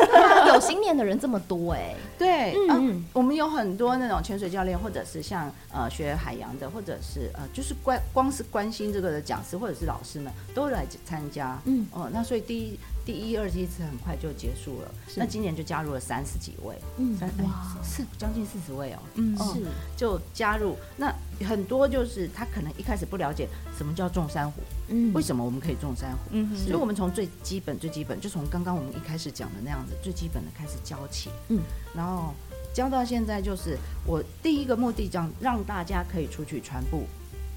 [0.49, 11.87] 有心念的人这么多，哎， 对，嗯，我们有很多那种潜水教练，或者是像呃学海洋的，或者是呃就是关光是关心这个的讲师或者是老师们都来参加，嗯。
[11.93, 19.63] 哦，那所以第一第一二梯次很快就结束了，那今年就加入了三十几位，嗯哇，是将近四十位哦，嗯是。
[19.97, 21.13] 就加入，那
[21.47, 31.61] 很多就是他可能一开始不了解什么叫种珊瑚，嗯，为什么我们可以种珊瑚，嗯，所以我们从最基本最基本就从刚刚我们一开始讲的那样子最基本的开始教起，嗯，
[31.95, 32.33] 然后
[32.73, 37.01] 教到现在就是我第一个目的，讲让大家可以出去传播。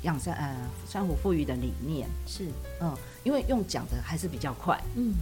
[0.02, 0.56] 养生呃
[0.88, 2.08] 珊瑚富裕的理念。
[2.26, 2.46] 是。
[2.82, 5.14] 嗯，因为用讲的还是比较快，嗯，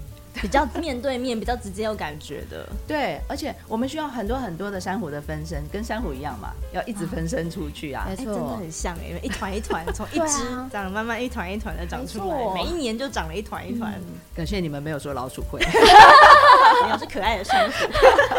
[0.42, 13.94] 比较 面对面，比较直接有感觉的，对，而且我们需要很多很多的珊瑚的分身，跟珊瑚一样嘛，要一直分身出去啊，没错，真的很像哎，一团一 团从一只这样慢慢一团一团的长出来，每一年就长了一团一团。
[14.36, 15.60] 感谢你们没有说老鼠会，
[16.84, 17.74] 没有是可爱的珊瑚。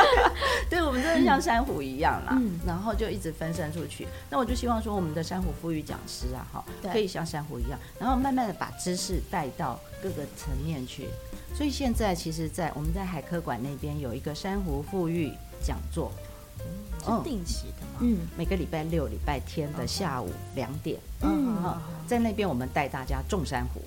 [0.69, 4.07] 对，我们真的像珊瑚一样啦，嗯、然后就一直分散出去。
[4.31, 11.09] 那我就希望说，我们的珊瑚富裕讲师啊，哈，可以像珊瑚一样，然后慢慢的把知识带到各个层面去。
[11.55, 16.11] 所以现在其实，在我们在海科馆那边有一个珊瑚富裕讲座，
[17.01, 17.99] 是定期的吗？
[18.01, 23.81] 嗯，每个礼拜六、礼拜天的下午两点，嗯，嗯在那边我们带大家种珊瑚。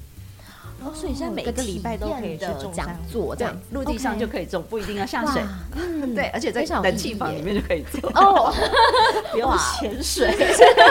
[0.84, 5.42] 哦，所以现在每个礼拜都可以去种讲座，这样陆地上就可以种，不一定要下水。
[5.76, 8.54] 嗯，对，而且在冷气房里面就可以做哦，
[9.32, 10.28] 不用潜水。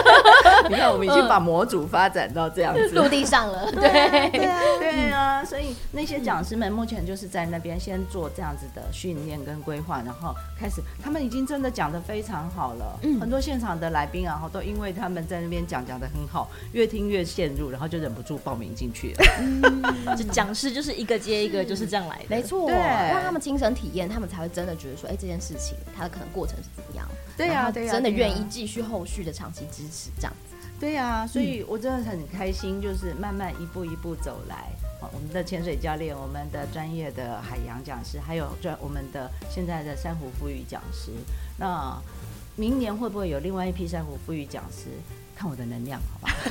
[0.68, 3.70] 你看，我们已经把模组发展到这样子，陆地上了。
[3.72, 4.40] 对对
[4.78, 12.98] 对啊，所以那些讲师们目前就是在那边先做这样子的训练跟规划，然后开始，他们已经真的讲的非常好了。
[13.02, 19.75] 嗯，很多现场的来宾啊，都因为他们在那边讲讲的很好，越听越陷入，然后就忍不住报名进去了。
[20.16, 22.24] 这讲师就是一个接一个，就是这样来的。
[22.28, 27.08] 没错，让他们亲身体验，他们才会真的觉得说，哎，这件事情它的可能过程是怎么样？
[27.36, 30.56] 对呀，对呀，真的愿意继续后续的长期支持这样子。
[30.78, 34.68] 对呀，所以我真的很开心，就是慢慢一步一步走来。
[35.12, 41.12] 我们的潜水教练，我们的专业的海洋讲师，还有专我们的现在的珊瑚复育讲师。
[41.56, 41.96] 那
[42.56, 44.88] 明年会不会有另外一批珊瑚复育讲师？
[45.36, 46.34] 看我的能量，好吧？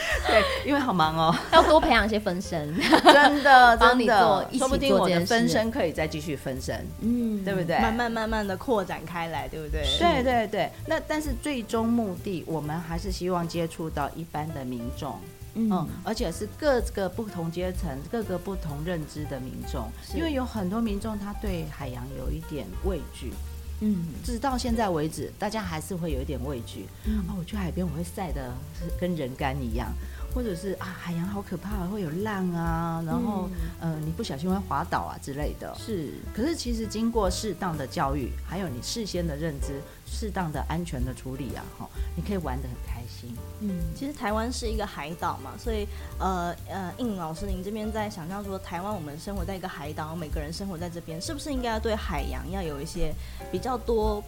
[0.26, 7.78] 对，因为好忙哦， 要多培养一些分身，真的， 真你做，说不定我的分身可以再继续分身，嗯，对不对？
[7.78, 9.82] 慢慢慢慢的扩展开来，对不对？
[9.98, 10.70] 对对对。
[10.86, 15.18] 那但是最终目的，我们还是希望接触到一般的民众，
[15.54, 23.32] 嗯，而且是各个不同阶层、各个不同认知的民众，因为有很多民众他对海洋有一点畏惧。
[23.80, 26.86] 嗯，直到现在为止，大家还是会有一点畏惧。
[27.06, 28.52] 嗯、啊，我去海边，我会晒得
[29.00, 29.90] 跟人干一样。
[30.32, 35.76] 或者是啊，海洋好可怕，会有浪啊，然后、嗯、呃，你不小心会滑倒啊之类的。
[35.76, 43.34] 是，可是其实经过适当的教育，还有你事先的认知，适当的安全的处理啊，哈，你可以玩得很开心。
[43.60, 45.86] 嗯，其实台湾是一个海岛嘛，所以
[46.18, 53.14] 呃呃，应老师您这边在想象说，台湾我们生活在一个海岛，每个人生活在这边，是不是应该要对海洋要有一些
[53.52, 54.22] 比较多？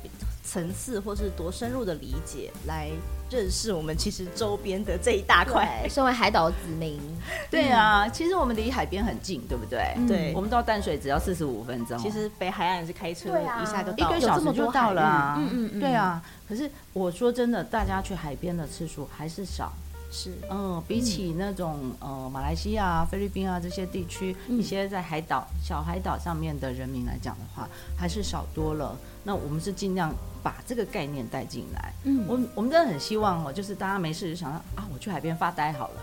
[0.44, 2.90] 层次，或是多深入的理解来
[3.30, 5.86] 认识我们其实周边的这一大块。
[5.88, 7.00] 身为海岛子民，
[7.48, 9.94] 对啊，其实我们离海边很近，对不对？
[10.08, 11.96] 对，我们到淡水只要四十五分钟。
[11.96, 15.36] 其实北海岸是开车一下就到，一个小时就到了啊。
[15.38, 16.22] 嗯嗯嗯，对啊。
[16.48, 19.72] 可是我说真的，大家去海边的次数还是少。
[20.14, 28.94] 是，嗯，比起那种呃马来西亚、菲律宾啊这些地区，一些在海岛、小海岛上面的人民来讲的话，还是少多了。
[29.24, 31.94] 那我们是尽量把这个概念带进来。
[32.04, 36.02] 嗯，我我们真的很希望哦，就是大家没事就想到啊，我去海边发呆好了。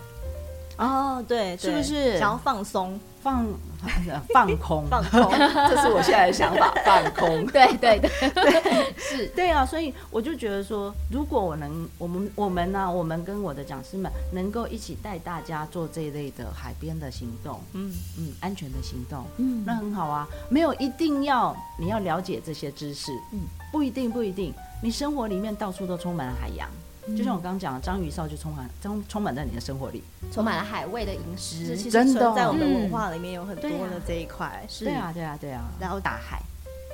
[0.78, 2.98] 哦，对，是不是想要放松？
[3.22, 3.46] 放
[4.32, 5.30] 放空，放空，
[5.68, 6.72] 这是我现在的想法。
[6.84, 9.64] 放空，对对对对， 是对啊。
[9.64, 20.28] 所以我就觉得说，如果我能，我们我们呢、啊，我们跟我的讲师们能够一起带大家做这一类的海边的行动，嗯嗯，安全的行动，嗯，那很好啊。
[20.50, 23.40] 没有一定要你要了解这些知识，嗯，
[23.72, 26.68] 不一定不一定，你生活里面到处都充满了海洋。
[27.16, 30.02] 就像我刚刚讲的，章鱼烧就充满，充充满在你的生活里，
[30.32, 34.64] 充满了海味的饮食，真的，在我们的文化里面有很多的这一块。
[34.68, 35.64] 是，对啊，对啊，对啊。
[35.80, 36.40] 然后大海，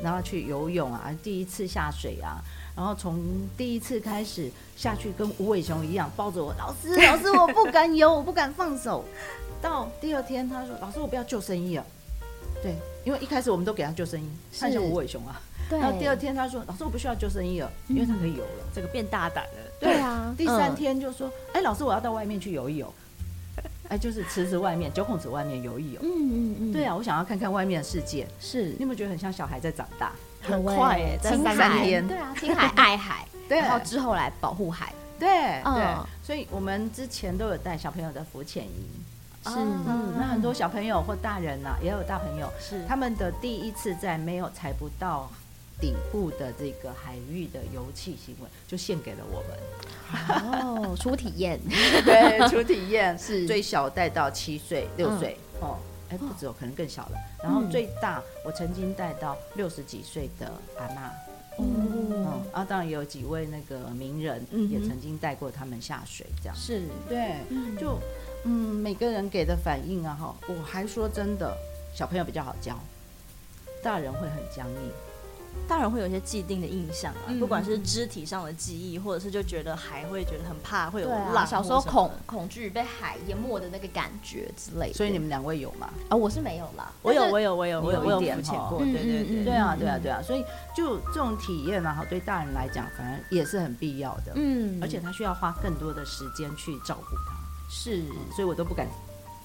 [0.02, 2.42] 然后去游泳啊，第一次下水啊，
[2.74, 3.20] 然后从
[3.56, 9.04] 第一次开始下去，跟无尾熊一样抱着我，老师，老师，我不敢游，我不敢放手。
[9.60, 11.84] 到第二天，他说，老师，我不要救生衣了。
[12.62, 15.40] 对，因为一开始我们都给他救生衣，他像无尾熊啊。
[15.70, 19.50] 然后第二天他说，老师，我不需要救生衣了，因为他可以游了，这个变大胆了。
[19.80, 22.92] 对啊，第三天就说，哎，老师，我要到外面去游一游，
[23.88, 26.00] 哎，就是池子外面，九孔池外面游一游。
[26.02, 28.26] 嗯嗯嗯，对啊，我想要看看外面的世界。
[28.40, 30.12] 是，你有没有觉得很像小孩在长大？
[30.42, 32.06] 很快哎，在三天。
[32.06, 34.92] 对啊，青海爱海， 然后之后来保护海。
[35.18, 35.28] 对
[35.64, 38.70] 对，所以我们之前都有带小朋友的浮潜营。
[39.44, 45.30] 是，嗯，那很多小朋友或大人呐，也有大朋友，是他们的第一次在没有踩不到。
[45.80, 49.58] 底部的这个海域的油气行为，就献给了我们。
[50.52, 51.60] 哦，初体验，
[52.04, 57.18] 对，初体验是最小带到七岁、六岁哦，哎，不止哦，可能更小了。
[57.42, 61.12] 然后最大，我曾经带到六十几岁的阿妈。
[61.58, 67.36] 哦，啊，当然也有几位那个名人也曾经带过他们下水，这样是对。
[67.78, 67.98] 就
[68.44, 71.56] 嗯，每个人给的反应啊，哈，我还说真的，
[71.94, 72.78] 小朋友比较好教，
[73.82, 74.90] 大人会很僵硬。
[75.68, 81.46] 大人会有一些既定的印象啊，不管是肢体上的记忆，或者是就觉得海会觉得很怕，会有浪。
[81.46, 84.94] 小时候恐恐惧被海淹没的那个感觉之类的。
[84.94, 85.90] 所以你们两位有吗？
[86.08, 86.92] 啊，我是没有啦。
[87.02, 88.78] 我有，我有，我有，我有，我有浮潜过。
[88.78, 90.22] 对对对，对啊，对啊，对啊。
[90.22, 90.44] 所以
[90.76, 94.32] 就这种体验啊，对大人来讲，反而也是很必要的。
[94.34, 97.34] 嗯，而且他需要花更多的时间去照顾他。
[97.68, 98.04] 是，
[98.34, 98.86] 所以我都不敢。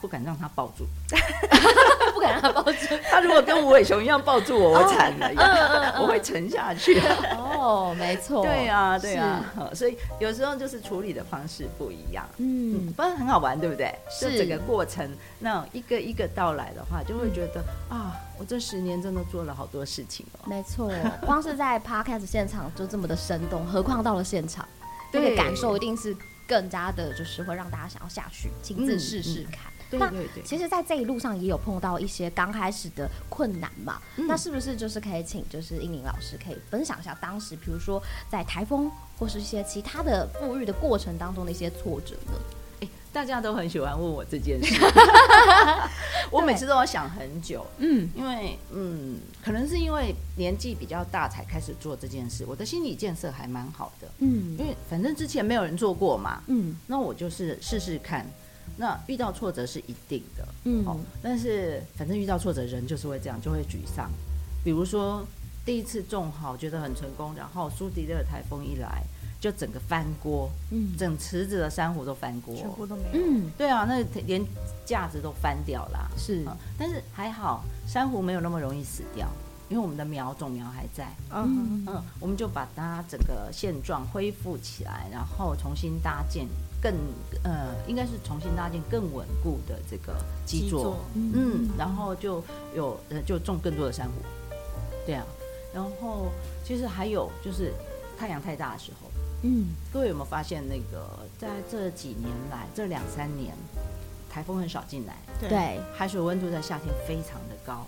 [0.01, 0.85] 不敢让他抱住，
[2.13, 2.77] 不敢让他抱住。
[3.09, 6.99] 他如果跟无尾熊一样抱住我，我惨了，我会沉下去。
[7.37, 9.43] 哦，没错， 对啊，对啊。
[9.73, 13.93] 所以有时候就是处理的方式不一样，嗯，不然很好玩，对不对？
[14.09, 15.07] 是整个过程，
[15.39, 20.39] 那一个一个到来的话，就会觉得啊，我这十年真的做了好多事情哦。
[20.45, 20.91] 没错，
[21.25, 24.67] 光是在 Podcast 现场就这么的生动，何况到了现场，
[25.13, 26.15] 这个感受一定是
[26.47, 29.70] 更加的，就是会让大家想要下去亲自试试看。
[29.99, 30.11] 那
[30.43, 34.01] 其实，在这一路上也有碰到一些刚开始的困难嘛。
[34.17, 42.33] 嗯、那是不是就是可以请就是英宁老师可以分享一下当时，比如说在台风或是一些其他的富裕的过程当中的一些挫折呢？
[42.81, 44.73] 欸、大家都很喜欢问我这件事，
[46.31, 47.63] 我每次都要想很久。
[47.77, 54.07] 嗯，因为嗯，可能是因为年纪比较大才开始做这件事，我的心理建设还蛮好的。
[54.17, 56.41] 嗯，因为反正之前没有人做过嘛。
[56.47, 58.25] 嗯，那我就是试试看。
[58.77, 64.09] 那遇到挫折是一定的，嗯，哦，但是反正遇到挫折，人就是会这样，就会沮丧。
[64.63, 65.25] 比如说
[65.65, 69.03] 第一次种好，觉得很成功，然后苏迪勒台风一来，
[69.39, 74.43] 就整个翻锅，嗯，整池子的珊瑚都翻锅，全部都没有，嗯，对啊，那连
[74.85, 79.27] 架子都翻掉了，是，嗯，但是还好，珊瑚没有那么容易死掉，
[79.69, 81.83] 因为我们的苗种苗还在，嗯。
[81.87, 86.47] 嗯，我们就把它整个现状恢复起来，然后重新搭建。
[86.81, 86.93] 更
[87.43, 90.15] 呃，应该是重新搭建更稳固的这个
[90.45, 92.43] 基座，嗯，然后就
[92.75, 94.13] 有呃，就种更多的珊瑚，
[95.05, 95.25] 对啊，
[95.73, 96.27] 然后
[96.63, 97.71] 其实还有就是
[98.17, 99.09] 太阳太大的时候，
[99.43, 101.07] 嗯，各位有没有发现那个
[101.37, 103.55] 在这几年来这两三年，
[104.29, 107.85] 台风很少进来，对，海水温度在夏天非常的高。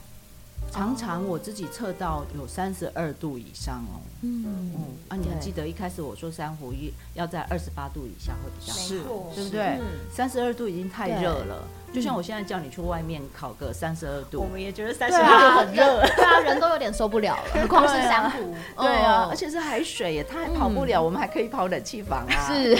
[0.73, 4.01] 常常我自己测到有三十二度以上哦。
[4.21, 4.43] 嗯
[4.75, 6.73] 嗯啊，你还记得一开始我说珊瑚
[7.13, 9.03] 要在二十八度以下会比较好，是，
[9.35, 9.79] 对不对？
[10.11, 11.67] 三十二度已经太热了。
[11.93, 18.55] 就像我现在叫你去外面烤个三十二度，我们也觉得三十二度很热， 对啊，人都有点受不了了，何况是珊瑚。
[18.81, 22.47] 对啊，而且是海水耶，它还跑不了，我们还可以跑冷气房啊。
[22.47, 22.75] 是，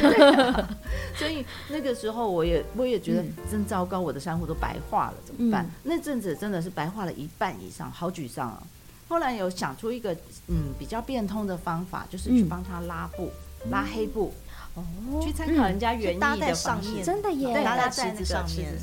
[1.16, 5.70] 所以那个时候我也我也觉得真糟糕，我的珊瑚都白化了，怎么办？
[5.84, 8.64] 那阵子真的是白化了一半以上，好沮丧啊。
[9.08, 10.12] 后来有想出一个
[10.48, 13.32] 嗯比较变通的方法，就是去帮他拉布，
[13.70, 14.34] 拉黑布。
[14.76, 14.84] 哦，
[15.22, 18.74] 去参考人家园艺的方式，真的耶，搭在那个池子上面。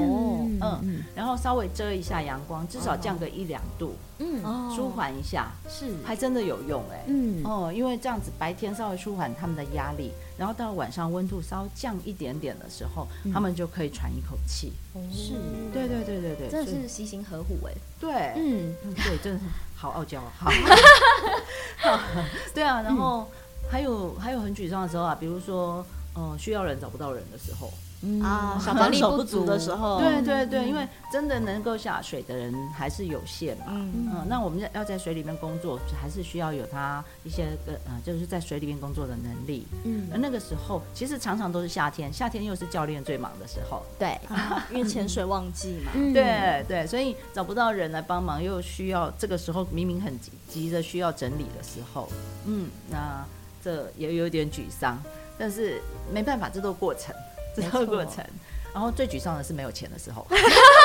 [0.00, 0.46] 哦，
[0.82, 4.40] 嗯，然后稍微遮一下阳光，至少降个一两度，嗯，
[4.72, 14.72] 舒缓一下，是，还真的有用哎，嗯，哦，因为这样子白天稍微舒缓他们的压力，然后到晚上温度稍微降一点点的时候，他们就可以喘一口气。
[15.12, 15.32] 是，
[15.72, 21.98] 对对对对对，真的是悉心呵护哎，对，嗯，对，真的是好傲娇， 好，
[22.54, 23.28] 对啊，然后。
[23.70, 28.20] 还有还有很沮丧的时候啊，比如说，呃，需要人找不到人的时候，嗯。
[28.20, 29.46] 啊，小帮力不足。
[29.46, 34.10] 的时候，对对对，因为真的能够下水的人还是有限嘛，嗯。
[34.12, 44.18] 嗯，那我们要要在水里面工作，还是需要有他一些个呃，就是在水里面工作的能力，嗯，而那个时候其实常常都是夏天，夏天又是教练最忙的时候，对，
[44.74, 52.08] 因为潜水旺季嘛，对对，所以找不到人来帮忙，又需要这个时候明明很急急着需要整理的时候，
[52.46, 53.24] 嗯，那。
[53.62, 54.98] 这也有点沮丧，
[55.38, 55.80] 但是
[56.12, 57.14] 没办法，这都过程，
[57.54, 58.24] 这都过程。
[58.72, 60.26] 然后最沮丧的是没有钱的时候。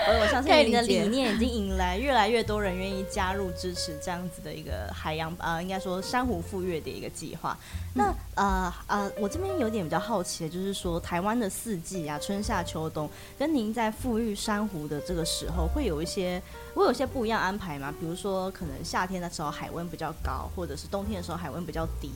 [0.00, 7.56] 我相信你的理念已经引来越来越多人愿意加入支持这样子的一个海洋呃，应该说珊瑚复育的一个计划。
[7.94, 16.40] 那呃呃，我这边有点比较好奇的就是说，台湾的四季啊，春夏秋冬，跟您在富裕珊瑚的这个时候，会有一些
[16.74, 17.92] 会有一些不一样安排吗？
[18.00, 22.10] 比如说，可能夏天的时候海温比较高，或者是冬天的时候海温比较低，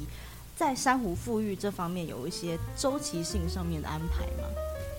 [0.56, 4.48] 在珊瑚富裕这方面有一些周期性上面的安排吗？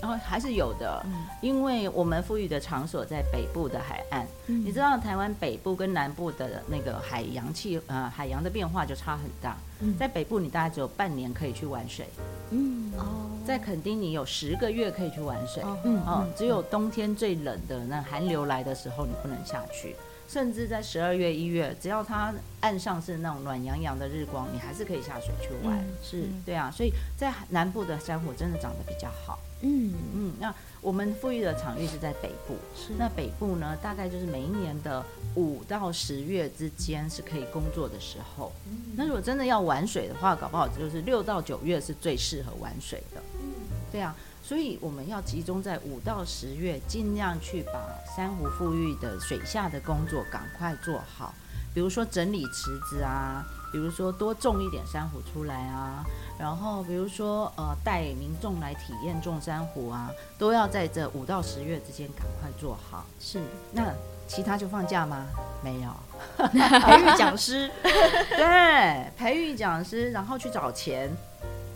[0.05, 1.03] 然后还是有的，
[1.41, 9.57] 因为我们富裕的场所在北部的海岸，你知道台湾北部跟南部的那个海洋气呃海洋的变化就差很大，
[9.97, 12.07] 在北部你大概只有半年可以去玩水，
[12.51, 12.91] 嗯。
[12.99, 13.03] 哦，
[13.47, 19.95] 在垦丁你有十个月可以去玩水，嗯哦，只有冬天最冷的那寒流来的时候你不能下去，
[20.27, 29.39] 甚至在十二月一月，只要它岸上是那种暖洋洋的日光，你还是可以下水去玩，是对啊，所以在南部的珊瑚真的长得比较好。
[29.61, 29.93] 嗯。
[30.13, 32.93] 嗯，那我们富裕的场域是在北部，是。
[32.97, 35.03] 那北部呢，大概就是每一年的
[35.35, 38.51] 五到十月之间是可以工作的时候。
[38.67, 43.21] 嗯、那如果真的要玩水的话，搞不好就是六到九月是最适合玩水的。
[43.41, 43.49] 嗯，
[43.91, 44.15] 对啊，
[44.47, 47.81] 所以我们要集中在五到十月，尽量去把
[48.15, 51.33] 珊瑚富裕的水下的工作赶快做好，
[51.73, 56.05] 比如说整理池子啊，比如说多种一点珊瑚出来啊。
[56.37, 63.05] 然后，比如说，呃，带民众来体验种珊瑚啊，都要在这五到十月之间赶快做好。
[63.21, 63.41] 是，
[63.71, 63.91] 那
[64.27, 65.25] 其他就放假吗？
[65.63, 65.89] 没有，
[66.37, 71.09] 培育讲师， 对，培育讲师，然后去找钱，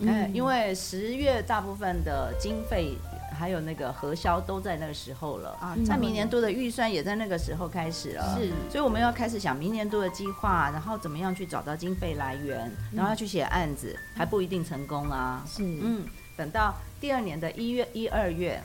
[0.00, 2.96] 嗯，因为十月大部分的经费。
[3.32, 15.42] 还有那个核销都在那个时候了啊，那明年度的预算也在那个时候开始了，是，所以我们要开始想明年度的计划，然后怎么样去找到经费来源，然后要去写案子，还不一定成功啊。
[15.46, 16.04] 是，嗯，
[16.36, 18.62] 等到第二年的一月、一二月，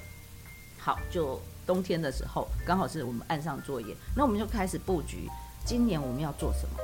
[0.77, 5.29] 好，就冬天的时候，刚好是我们岸上作业，那我们就开始布局，
[5.63, 6.75] 今年我们要做什么？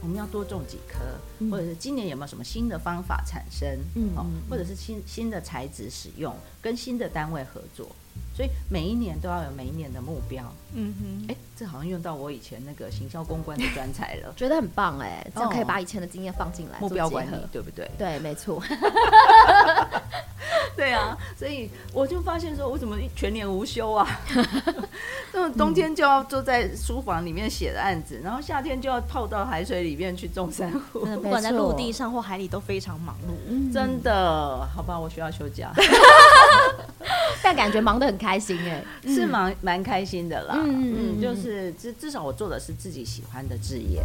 [0.00, 1.00] 我们要多种几颗，
[1.50, 3.68] 或者是今年有没有什么新的方法产生？
[3.94, 7.88] 嗯，哦，或者是新新的材质使用，跟新的单位合作，
[8.38, 10.44] 所以每一年都要有每一年的目标。
[10.74, 17.90] 嗯哼，哎，这好像用到我以前那个行销公关的专才了， 觉得很棒哎，这样可以把以前的经验放进来，目标管理对不对？
[17.98, 18.62] 对，没错。
[20.76, 24.06] 对啊，所以我就发现说，我怎么全年无休啊？
[25.34, 31.00] 那么冬天就要坐在书房里面写的案子，然后夏天就要泡到海水里面去种珊瑚。
[31.00, 33.72] 不管在陆地上或海里都非常忙碌。
[33.72, 35.72] 真的，好吧，我需要休假。
[37.42, 40.56] 但感觉忙得很开心哎，是蛮蛮开心的啦。
[40.58, 44.02] 嗯嗯，就是至至少我做的是自己喜欢的职业。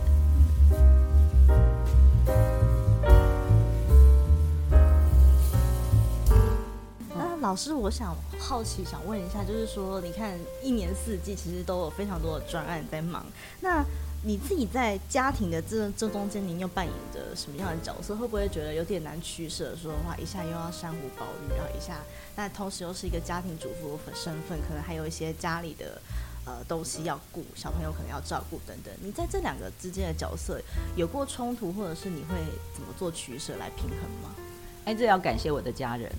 [7.42, 13.26] 老师，我想好奇想问一下，就是说，你看一年四季其实都有非常多的专案在忙，
[13.60, 13.84] 那
[14.26, 18.16] 你自己在家庭的这这中间，您又扮演着什么样的角色？
[18.16, 19.76] 会不会觉得有点难取舍？
[19.76, 22.00] 说的话，一下又要珊瑚保育，然后一下，
[22.34, 26.02] 但同时又是一个家庭主妇的身份，可能还有一些家里的
[26.46, 28.94] 呃东西要顾，小朋友可能要照顾等等。
[29.02, 30.62] 你在这两个之间的角色
[30.96, 32.36] 有过冲突，或者是你会
[32.74, 34.34] 怎么做取舍来平衡吗？
[34.86, 36.10] 哎，这要感谢我的家人。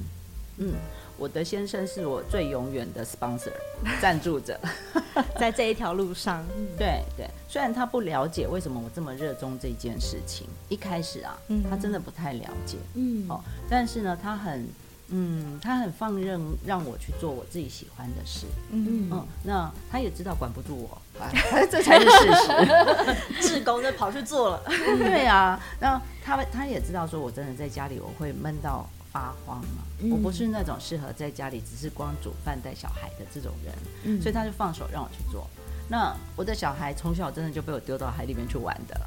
[0.59, 0.75] 嗯，
[1.17, 3.53] 我的先生是我最永远的 sponsor
[4.01, 4.59] 赞助者，
[5.39, 6.45] 在这一条路上，
[6.77, 14.67] 对对，虽然他不了解为什么我这么热衷这件事情，一开始啊，嗯、他真的不太了解，嗯，哦，但是呢，他很。
[15.09, 18.47] 嗯，他很放任让我去做我自己喜欢的事。
[18.71, 21.03] 嗯嗯，那他也知道管不住我，
[21.71, 23.49] 这才是事实。
[23.49, 24.63] 志工就跑去做了。
[24.67, 29.85] 对啊，那他他也知道说我真的在家里我会闷到发慌嘛。
[30.01, 35.49] 嗯、我不是那种适合在家里只是光煮饭带小孩的这种人，嗯、所以他就放手让我去做。
[35.89, 39.01] 那我的小孩从小真的就被我丢到海里面去玩的。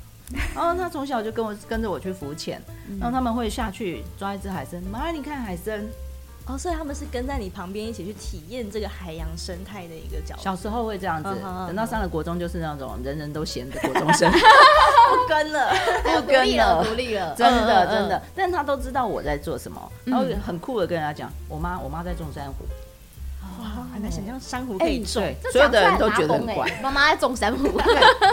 [0.54, 2.62] 然后他从小就跟我跟着我去浮潜，
[3.00, 5.86] 然后他们会下去抓一只海参，妈，你看海参，
[6.48, 10.42] 哦，所以他们是跟在你旁边一起去体验这个海洋生态的一个角度。
[10.42, 11.30] 小时候会这样子，
[11.68, 15.74] 等到上了国中就是那种人人都嫌的国中生， 不跟了，
[16.04, 22.66] 不跟了，独立了， 真的真的，但他都知道我在做什么，然后很酷的跟人家讲，我妈我妈在种珊瑚。
[23.94, 26.72] 很难想象珊瑚可以种，所有的人都觉得很怪。
[26.82, 27.80] 妈妈在种珊瑚，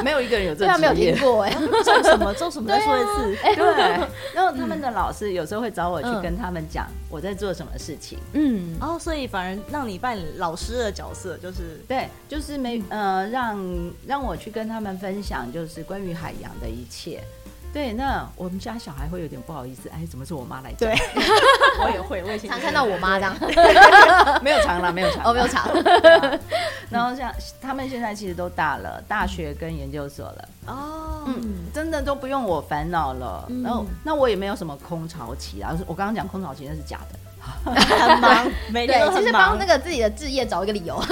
[0.03, 0.79] 没有一个人有这个职业。
[0.79, 1.51] 没有听过哎，
[1.85, 2.33] 种什么？
[2.35, 2.69] 种什么？
[2.69, 3.37] 再说一次。
[3.55, 8.19] 对，然后他们的老师有时候会找我去跟他们讲我在做什么事情。
[8.33, 13.59] 嗯，哦，所以反而让你扮演老师的角色，就是对，就是没呃让
[14.07, 17.23] 让我去跟他们分享，就是关于海洋的一切。
[17.75, 20.89] 对，那我们家小孩会有点不好意思，哎，怎么是我妈来讲？
[20.89, 20.95] 对，
[21.83, 23.37] 我也会，我以前常看到我妈这样，
[24.41, 25.69] 没有常了，没有常，哦，没有常。
[26.89, 33.45] 然后像他们现在其实都大了，大学跟研究所了，哦，嗯，真的都不用我烦恼了。
[33.65, 41.03] 然后那我也没有什么空巢期啊，我刚刚讲空巢期那是假的，很忙，对，其实帮那个自己的志业找一个理由，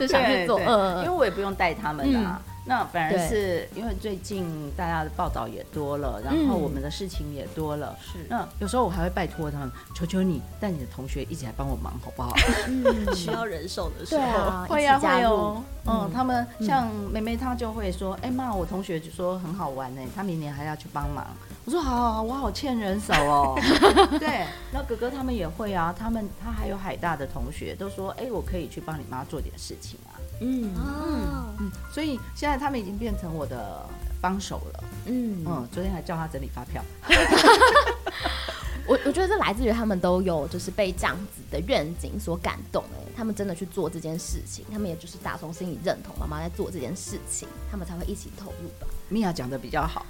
[0.00, 2.40] 就想去做，嗯，因为我也不用带他们啊。
[2.64, 7.96] 那反而是因为最近大家的报道也多了，然后我们的事情也多了。
[8.00, 12.32] 是，那有时候我还会拜托他们，求求你带你的同学一起来帮我忙，好不好？
[12.68, 15.62] 嗯，需要人手的时候，会呀会哦。
[15.84, 21.26] 嗯，他们像妹妹，她就会说：“哎妈，我同学就说很好玩呢，她明年还要去帮忙。”
[21.66, 23.58] 我说：“好好好，我好欠人手哦。
[24.20, 30.11] ”对，那哥哥他们也会啊，他们他还有海大的同学都说：“哎，我可以去帮你妈做点事情啊。”
[30.42, 33.86] 嗯嗯嗯，所以现在他们已经变成我的
[34.20, 34.84] 帮手了。
[35.06, 36.82] 嗯嗯，昨天还叫他整理发票。
[38.84, 48.86] 我我觉得这来自于他们都有就是被这样子的愿景所感动哎，他们真的去做这件事情，他们也就是打从心里认同妈妈在做这件事情，他们才会一起投入吧。
[49.12, 50.06] 米娅讲的比较好，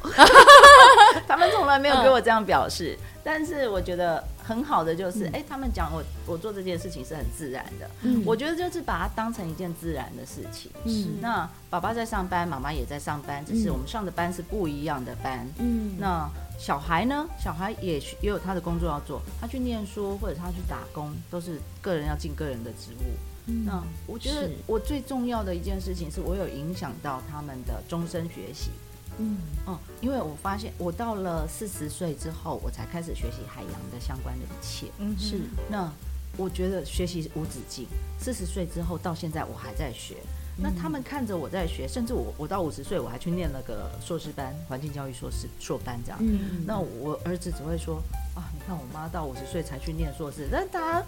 [1.26, 5.42] 他们从来没有给我这样表示，嗯、但是我觉得很好的就是，哎、嗯。
[5.42, 28.70] 欸，他们讲我我做这件事情是很自然的，嗯，我觉得就是把它当成一件自然的事情，嗯，那爸爸在上班，妈妈也在上班，只是我们上的班是不一样的班，嗯，那小孩呢，小孩也也有他的工作要做，他去念书或者他去打工，都是个人要尽个人的职务，嗯，那我觉得我最重要的一件事情是我有影响到他们的终身学习。
[29.18, 29.36] 嗯
[29.66, 34.86] 哦，因为我发现我到了四十岁之后，我才开始学习海洋的相关的一切。
[34.98, 35.40] 嗯，是。
[35.68, 35.90] 那
[36.36, 37.86] 我觉得学习无止境。
[38.18, 40.16] 四十岁之后到现在，我还在学。
[40.58, 46.18] 嗯、那他们看着我在学，甚至我我到五十岁，我还去念了个硕士班，环境教育硕士硕班这样。
[46.20, 48.02] 嗯，那我儿子只会说
[48.34, 51.02] 啊，你看我妈到五十岁才去念硕士，但他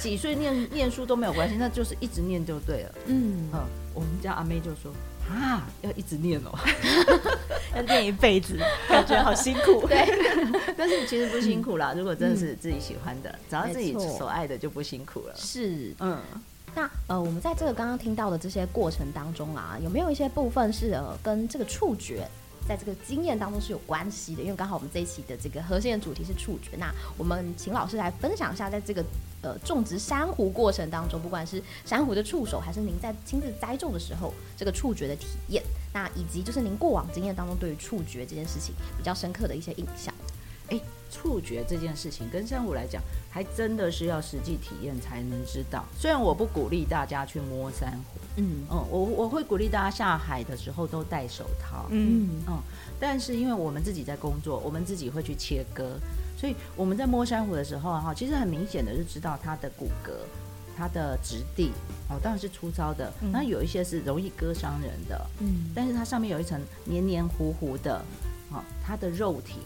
[0.00, 2.94] 几岁念念书都没有关系，那就是一直念就对了。
[3.06, 3.60] 嗯嗯，
[3.94, 4.92] 我们家阿妹就说。
[5.28, 6.58] 啊，要一直念哦，
[7.76, 8.58] 要念一辈子，
[8.88, 9.86] 感觉好辛苦。
[9.88, 10.06] 对，
[10.76, 11.94] 但是其实不辛苦啦。
[11.96, 15.34] 如果真的是自己喜欢的，找到自己所爱的，就不辛苦了。
[15.36, 16.18] 是，嗯。
[16.74, 22.28] 那呃，我们在这个刚刚听到的这些过程当中啊，有没有一些部分是呃跟这个触觉？
[22.68, 26.76] 在这个经验当中是有关系的，因为刚好我们这一期的这个核心的主题是触觉。
[26.76, 29.02] 那我们请老师来分享一下，在这个
[29.42, 35.62] 呃种植珊瑚过程当中，不管是珊瑚的触手，还是您在亲自栽种的时候，这个触觉的体验，
[35.92, 40.12] 那以及就是您过往经验当中对于触觉这件事情比较深刻的一些印象。
[40.68, 45.82] 诶，触觉这件事情跟珊瑚来讲，还真的是要实际体验才能知道。
[45.98, 48.20] 虽然我不鼓励大家去摸珊瑚。
[48.36, 51.86] 嗯嗯，我我会鼓励大家下海的时候都戴手套。
[51.88, 52.60] 嗯嗯，
[53.00, 55.98] 但是因为我们自己在工作，我们自己会去切割，
[56.38, 60.10] 所以我们在摸珊瑚的时候哈，其实很明显的就知道它的骨骼、
[60.76, 61.72] 它的质地
[62.08, 63.12] 哦，当然是粗糙的。
[63.32, 68.00] 那有一些是容易割伤人的，嗯，但是它上面有一层黏黏糊糊的，
[68.52, 69.56] 哦，它的肉体。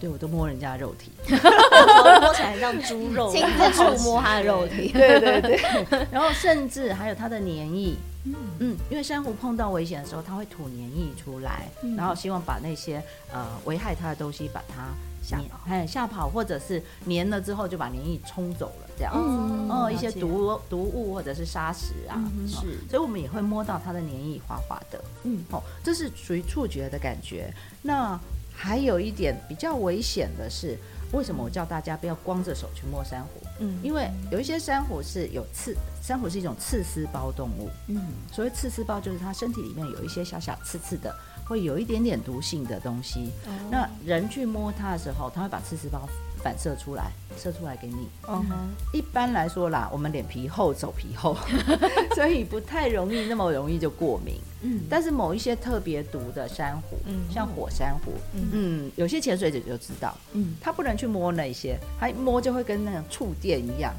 [0.00, 4.88] 对，我都摸人家的肉体，摸起来像猪肉，亲自 触摸它的肉体。
[4.88, 5.60] 对对对，
[6.10, 7.94] 然后甚至还有它的黏液。
[8.24, 13.00] 嗯嗯，因为珊瑚碰到危险的时候，它会吐黏液出来，然后希望把那些
[13.32, 14.88] 呃危害它的东西把它
[15.26, 19.20] 吓跑，哎，吓跑，或者是粘了之后就把粘液冲走了，这样子。
[19.20, 25.04] 嗯，哦、一些毒毒物或者是砂石啊，嗯、是、哦，所以我们也会摸到它的粘液滑滑的。
[25.24, 27.52] 嗯，哦，这是属于触觉的感觉。
[27.82, 28.18] 那
[28.54, 30.78] 还有一点比较危险的是，
[31.12, 33.28] 为什么我叫大家不要光着手去摸珊瑚？
[33.58, 37.68] 嗯，因为有一些珊瑚是有刺，珊瑚是一种刺丝胞动物。
[37.88, 38.00] 嗯，
[38.32, 41.12] 所谓刺丝胞就是它身体里面有一些小小刺刺的。
[41.46, 46.08] 会有一点点毒性的东西，哦、那人去摸它的时候，它会把刺丝胞
[46.42, 48.08] 反射出来，射出来给你。
[48.28, 48.56] 嗯哼，
[48.92, 51.36] 一般来说啦，我们脸皮厚，走皮厚，
[52.14, 54.34] 所以不太容易那么容易就过敏。
[54.62, 63.94] 嗯，但是某一些特别毒的珊瑚，嗯，像火珊瑚，嗯，嗯，有些潜水者就知道，嗯，他不能去摸那些，他一摸就会跟那种触电一样。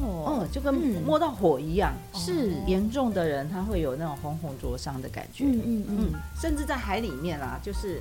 [0.00, 2.52] 哦，嗯，就跟摸到火一样，嗯、是。
[2.66, 6.08] 严重的人他会有那种红红灼伤的感觉，嗯嗯嗯，
[6.40, 8.00] 甚至在海里面啊，就是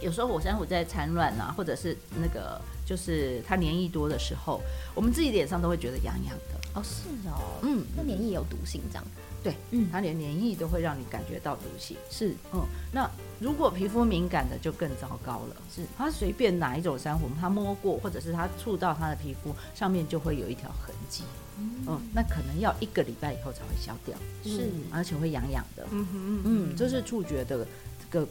[0.00, 2.60] 有时候火珊瑚在产卵啊，或者是那个
[2.90, 4.60] 就是它黏液多的时候，
[4.96, 6.58] 我们自己脸上都会觉得痒痒的。
[6.74, 9.04] 哦，是哦，嗯，那黏液有毒性这样。
[9.44, 12.60] 对，嗯，它连黏液都会让你感觉到毒性，是，嗯，
[12.92, 21.22] 那如果皮肤敏感的就更糟糕了，是，它随便哪一种珊瑚，它摸过或者是它触到它的皮肤上面就会有一条痕迹，
[21.58, 27.64] 嗯，嗯，那可能要一个礼拜以后才会消掉，是，嗯，而且会痒痒的，嗯嗯嗯，这是触觉的
[28.10, 28.28] 这个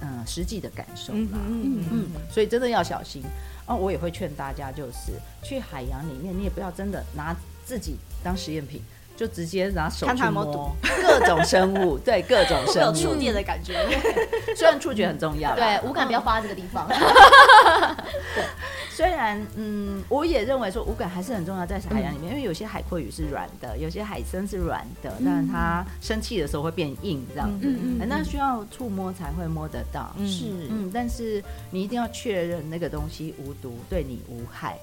[0.00, 3.22] 嗯实际的感受啦，嗯嗯，所以真的要小心
[3.66, 5.12] 啊，我也会劝大家就是
[5.42, 8.80] 去海洋里面，你也不要真的拿自己当实验品。
[9.16, 10.76] 就直接拿手去摸。
[10.82, 13.86] 各种生物， 对各种生物，有触电的感觉。
[14.54, 16.86] 虽然触觉很重要，对五感不要放在这个地方。
[18.34, 18.44] 对，
[18.90, 27.66] 虽然嗯，我也认为说五感还是很重要，在海洋里面，因为有些海葵鱼是软的，有些海参是软的，但是它生气的时候会变硬，这样子，
[28.06, 30.14] 那需要触摸才会摸得到。
[30.26, 34.78] 是，嗯，但是你一定要确认那个东西无毒，对你无害。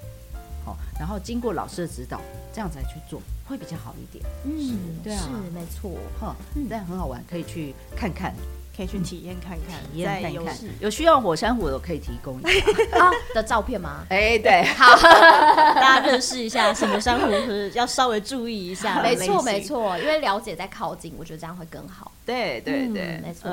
[0.65, 2.21] 好，然后经过老师的指导，
[2.53, 4.23] 这样才去做，会比较好一点。
[4.45, 5.91] 嗯，对啊，是没错。
[6.19, 6.35] 哈，
[6.69, 8.33] 这样很好玩，可以去看看，
[8.75, 10.57] 可以去体验看看，体验看看。
[10.79, 12.61] 有需要火山湖的可以提供一下
[12.99, 14.05] 啊的照片吗？
[14.09, 19.01] 哎，对， 好，大家认识一下什么珊瑚，是要稍微注意一下。
[19.01, 22.11] 没错，没错，因为了解在靠近，我觉得这样会更好。
[22.25, 23.51] 对对对，没错。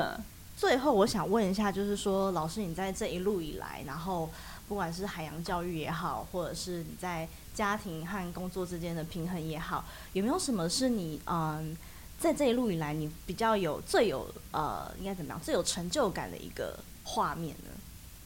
[0.55, 4.29] 最后，我想问一下，就是说，老师，你在这一路以来，然后。
[4.71, 11.75] 不管是海洋教育也好，或者是你在家庭和工作之间的平衡也好，有没有什么是你嗯，
[12.17, 17.71] 在这一路以来你比较有最有呃，应该怎么样最有成就感的一个画面呢？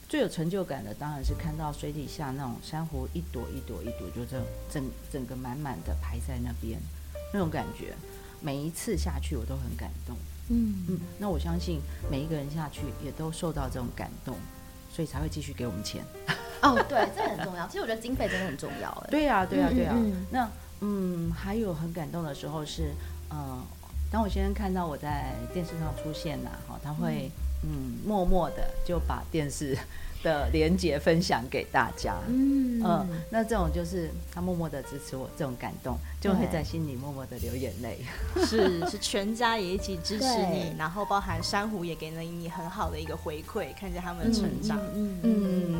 [0.08, 4.40] 最有成就感的当然是看到水底下那种珊瑚一朵一朵一朵，就这
[4.70, 6.78] 整整个满满的排在那边，
[7.32, 7.92] 那种感觉，
[8.40, 10.14] 每一次下去我都很感动。
[10.50, 14.36] 嗯嗯，那我相信每一个人下去也都受到这种感动。
[14.88, 16.02] 所以才会继续给我们钱。
[16.62, 17.66] 哦，对，这很重要。
[17.66, 18.90] 其实我觉得经费真的很重要。
[19.04, 19.94] 哎，对呀，对呀，对呀。
[20.30, 20.48] 那
[20.80, 22.92] 嗯，还有很感动的时候是，
[23.30, 23.62] 呃，
[24.10, 27.30] 当我先生看到我在电视上出现了，哈，他会
[27.62, 29.76] 嗯，默默的就把电视
[30.22, 37.98] 的连接分享给大家，嗯嗯，那这种就是他默默的支持我，这种感动就会在心里默默的流眼泪。
[38.44, 44.78] 是是，全家也一起支持你，然后包含珊瑚也给了你很好的一个回馈，看见他们的成长。
[44.94, 45.74] 嗯嗯，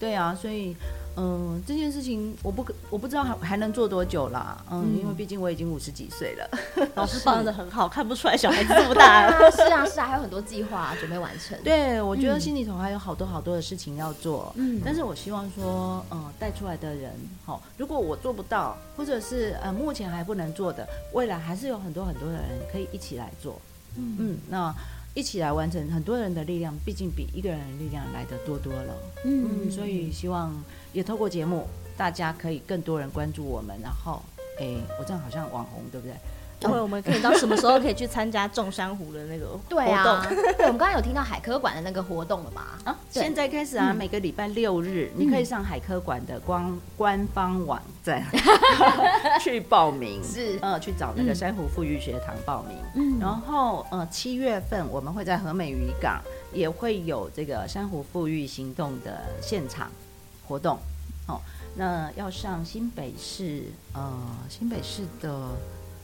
[0.00, 0.74] 对啊，所以。
[1.16, 4.56] 嗯，这件事情我不我不知道还还能做多久啦。
[4.70, 6.48] 嗯，因为毕竟我已经五十几岁了。
[6.94, 9.50] 老师放的很好，看不出来小孩子这么 大了。
[9.50, 11.58] 是啊是啊，还有很多计划准备完成。
[11.64, 14.52] 对，我觉得心里头还有好多好多的事情要做。
[14.56, 17.12] 嗯，但是我希望说，嗯，带出来的人，
[17.44, 23.60] 好，如果我做不到，或者是呃目前还不能做的，未来还是有很多很多的人可以一起来做。
[23.96, 24.72] 嗯嗯，那。
[25.14, 28.94] 一起来完成，很多人的力量，毕竟比一个人的力量来得多多了。
[29.24, 30.54] 嗯，嗯，所以希望
[30.92, 33.76] 也透过节目，大家可以更多人关注我们。
[33.82, 34.22] 然后，
[34.58, 36.14] 哎、欸，我这样好像网红，对不对？
[36.60, 39.68] 对，我们可以到什么时候可以去参加种珊瑚的那个 活动？
[39.68, 40.26] 对啊，
[40.58, 42.78] 我们刚刚有听到海科馆的那个活动了吧？
[42.84, 48.22] 啊，现在开始啊，每个礼拜六日，你可以上海科馆的官 官方网站
[49.40, 52.76] 去报名，是，呃，去找那个珊瑚富裕学堂报名。
[52.94, 56.20] 嗯，然后，呃，七月份我们会在和美渔港
[56.52, 59.90] 也会有这个珊瑚富裕行动的现场
[60.46, 60.78] 活动。
[61.26, 61.40] 哦，
[61.76, 64.12] 那要上新北市，呃，
[64.50, 65.48] 新北市的。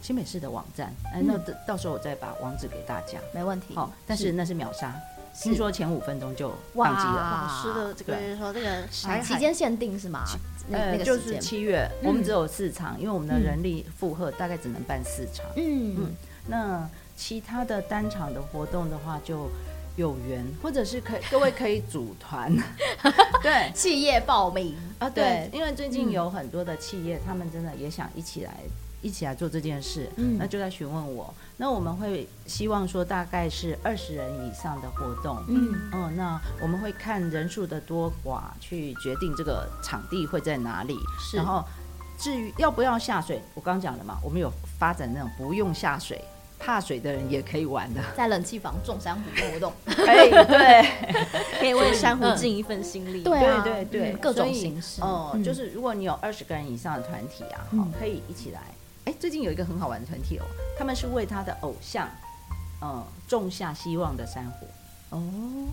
[0.03, 1.37] 新北市的网站，哎，那
[1.67, 3.75] 到时候我再把网址给大家，没问题。
[3.75, 4.95] 好，但是那是秒杀，
[5.43, 7.61] 听说前五分钟就忘记了。
[7.63, 8.87] 是的，这个就是说这个
[9.23, 10.25] 期间限定是吗？
[10.71, 15.47] 呃，就是七月，我们只有四场，因为我们的人力负荷大概只能办四场。
[15.57, 15.97] 嗯。
[15.99, 16.15] 嗯，
[16.49, 19.49] 那其他的单场的活动的话，就
[19.97, 22.53] 有缘，或者是可以各位可以组团，
[23.43, 24.77] 对，企业报名。
[24.99, 28.55] 啊，对，因为最近有很多的企业，他们真的也想一起来。
[29.03, 31.33] 一起来做这件事，嗯，那就在询问我。
[31.59, 40.99] 那我们会希望说，大概是二十人以上的活动，嗯，哦，那我们会看人数的多寡去决定这个场地会在哪里。
[41.19, 41.65] 是，然后
[42.19, 46.23] 至于要不要下水，我刚刚讲了嘛，我们有发展那种不用下水，
[46.59, 50.91] 怕水的人也可以玩的，在冷气房种珊瑚活动，可 以对，
[51.61, 53.23] 可以为珊瑚尽一份心力。
[53.23, 55.01] 对对对，各种形式。
[55.01, 58.61] 哦，就是如果你有二十个人以上的团体啊，好，可以一起来。
[59.07, 60.45] 哎，最近有一个很好玩的团体哦，
[60.77, 62.09] 他们是为他的偶像，
[62.81, 64.67] 呃，种下希望的珊瑚。
[65.11, 65.23] 哦，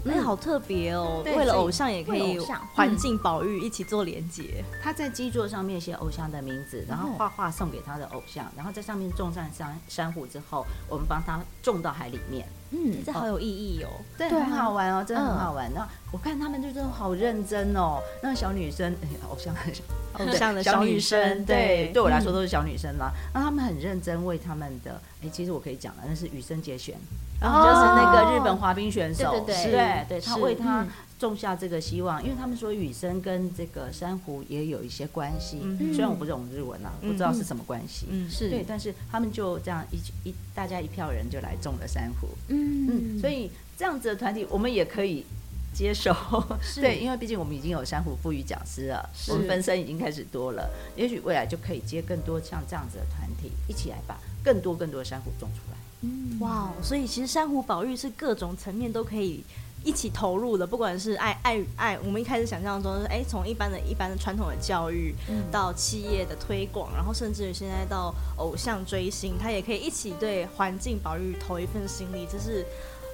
[0.05, 1.23] 那好特别哦！
[1.25, 2.37] 为了偶像也可以
[2.75, 4.63] 环境保育，一起做连接。
[4.83, 12.47] 他在基座上面写偶像的名字，然后画画送给他的偶像，然后在上面种上珊珊瑚之后，我们帮他种到海里面。
[12.73, 13.89] 嗯，这好有意义哦。
[14.17, 15.71] 对，很好玩哦，真的很好玩。
[15.75, 18.01] 那我看他们就真的好认真哦。
[18.23, 18.95] 那个小女生，
[19.29, 19.71] 偶像很
[20.13, 23.11] 偶像的小女生，对，对我来说都是小女生啦。
[23.33, 26.95] 那他们很认真为他们的，哎，其实我可以讲了，那是羽生结弦。
[27.43, 30.85] 就是那个日本滑冰选手，对对对，对他为他
[31.19, 35.59] 种下这个希望，因为他们说雨生跟这个珊瑚也有一些关系，
[35.93, 38.49] 虽然我不懂日文啊，不知道是什么关系，嗯，是。
[38.49, 43.15] 对，但是他们就这样一一大家一票人就来种了珊瑚，嗯。
[43.15, 45.25] 嗯，所以这样子的团体我们也可以
[45.73, 46.13] 接受，
[46.75, 55.77] 对，因为毕竟我们已经有珊瑚赋予讲师了，我们分身已经开始多了，也许未来就可以接更多像这样子的团体，一起来把更多更多的珊瑚种出来。
[56.01, 59.41] 嗯，哇，所以其实珊瑚保育是各种层面都可以
[59.83, 65.13] 一起投入的，不管是爱爱爱，我们一开始想象中是哎，从一般的一般的传统的教育，
[65.51, 72.65] 到企业的推广，然后甚至于现在到偶像追星，他也可以一起对环境保育投一份心力，这是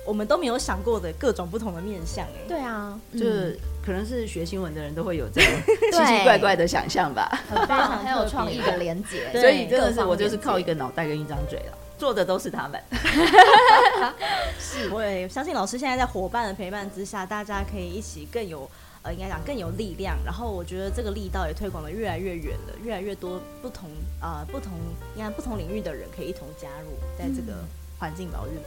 [0.05, 2.25] 我们都没有想过的各种不同的面向。
[2.25, 5.51] 哎，对啊，就是可能是学新闻的人都会有这种
[5.91, 11.77] 奇奇怪怪的想象吧，非常 很有创意的连接，所以真的是我就是靠一个脑袋跟一张嘴了。
[11.99, 12.81] 做的都是他们，
[14.57, 18.67] 是，我也相信老师现在在伙伴的陪伴之下，大家可以一起更有，
[19.01, 20.17] 呃，应该讲更有力量。
[20.23, 23.89] 然后我觉得这个力道也推广的越来越远了，越来越多不同
[24.21, 24.71] 啊、呃、不同
[25.17, 26.87] 应该不同领域的人可以一同加入
[27.17, 27.57] 在这个
[27.99, 28.61] 环境保育里。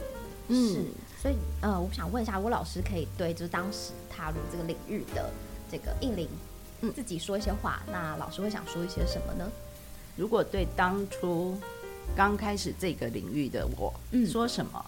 [0.49, 0.85] 嗯，是，
[1.23, 5.31] 所以呃，我想问一下，吴老师可以对就是当时踏入这个领域的
[5.71, 6.29] 这个印伶，
[6.81, 9.49] 嗯，自己说一些话，那老师会想说一些什么呢？
[10.15, 11.57] 如果对当初。
[12.15, 14.85] 刚开始这个领域的我，嗯，说什么？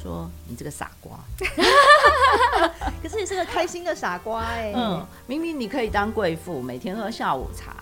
[0.00, 1.18] 说你这个傻瓜。
[3.02, 4.72] 可是你是个开心的傻瓜哎。
[4.74, 7.76] 嗯，明明你可以当贵妇，每天喝下午茶，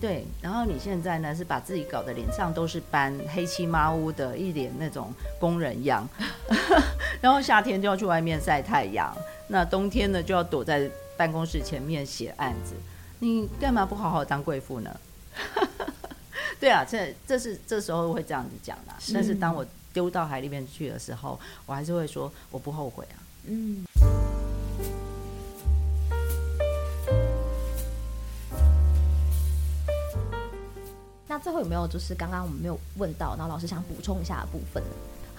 [0.00, 0.24] 对。
[0.40, 6.08] 然后你现在呢，是把自己搞得脸上都是斑，黑漆麻乌的，一脸那种工人样。
[7.20, 9.14] 然后夏天就要去外面晒太阳，
[9.48, 12.74] 那冬天呢就要躲在办公室前面写案子。
[13.18, 14.90] 你干嘛不好好当贵妇呢？
[16.60, 18.94] 对啊，这这是这时候会这样子讲啦。
[19.00, 23.16] 是，但是当我丢到海里面去的时候，我还是会说我不后悔啊。
[23.46, 23.84] 嗯。
[31.26, 34.82] 那最后有没有就是刚刚我们没有问到，然后老师想补充一下的部分？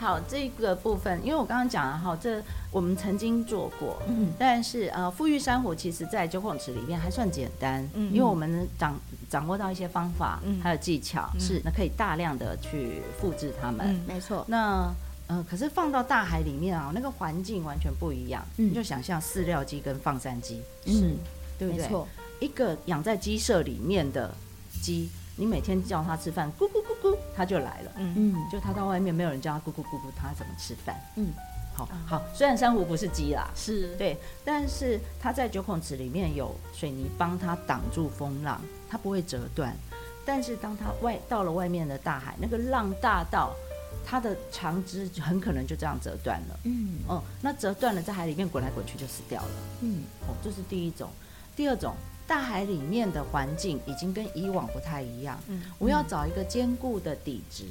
[0.02, 2.42] 好，这个部分，因为我刚刚讲了哈，这
[2.72, 9.00] 我们曾经做过，嗯，但是呃，富裕珊瑚其实在九孔池里面还算简单，嗯，因为我们掌
[9.30, 14.44] 掌握到一些方法，嗯，还有技巧，是那可以大量的去复制它们，嗯，没错。
[14.48, 14.92] 那
[15.28, 21.14] 呃，可是放到大海里面啊，那个环境完全不一样，嗯，你就想象饲料鸡跟放山鸡，是，
[21.60, 21.84] 对不对？
[21.84, 22.08] 没错，
[22.40, 24.34] 一个养在鸡舍里面的
[24.82, 25.12] 鸡。
[25.38, 27.92] 你每天叫它吃饭，咕咕咕咕，它就来了。
[27.96, 30.96] 嗯嗯，就它到外面没有人叫它咕咕咕咕，它怎么吃饭？
[31.16, 31.30] 嗯，
[31.74, 32.22] 好好。
[32.34, 39.76] 虽然珊瑚不是鸡啦，是对，但是它在九孔池里面有水泥帮它挡住风浪，它不会折断。
[40.26, 43.56] 但是当它外到了外面的大海，那个浪大到
[44.06, 46.60] 它的长枝很可能就这样折断了。
[46.66, 49.52] 嗯哦，那折断了在海里面滚来滚去就死掉了。
[49.82, 51.10] 嗯哦，这是第一种。
[51.56, 51.96] 第二种。
[52.32, 57.66] 大海里面的环境已经跟以往不太一样，嗯，我要找一个坚固的底质、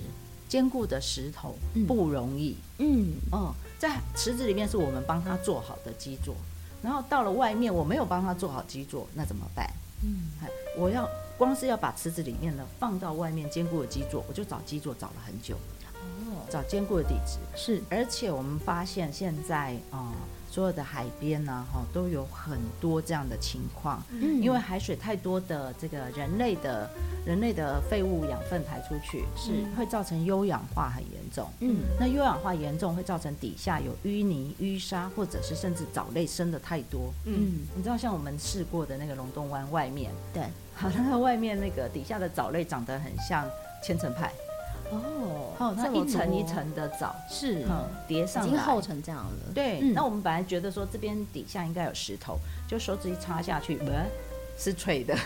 [0.51, 1.55] 坚固的石头
[1.89, 6.37] 不容易，嗯，哦，在池子里面是我们帮他做好的基座，
[6.83, 9.67] 然后到了外面我没有帮他做好基座，那怎么办？
[10.05, 10.29] 嗯，
[10.77, 11.09] 我要
[11.39, 15.57] 光是要把池子里面的放到外面坚固的基座，我就找基座找了很久，
[15.95, 20.13] 哦，找坚固的底质是，而且我们发现现在啊。
[20.51, 24.03] 所有的海边呢，哈，都有很多这样的情况。
[24.11, 26.91] 嗯，因为海水太多的这个人类的、
[27.25, 31.49] 人类的废物养分排出去，是会造成优氧化很严重。
[31.61, 37.13] 嗯，那优氧化严重会造成底下有淤泥、淤沙，或者是甚至藻类生的太多。
[37.27, 40.43] 嗯，你知道像我们试过的那个龙洞湾外面，对，
[40.75, 43.49] 好，那个外面那个底下的藻类长得很像
[43.85, 44.33] 千层派。
[44.91, 49.53] 哦，哦，它一层一层的藻是嗯叠上来，已经厚成这样了。
[49.55, 52.38] 对，嗯、那我们本来觉得说这边底下应该有石头，
[52.68, 54.07] 就手指一插下去，呃、
[54.61, 55.17] 是脆的。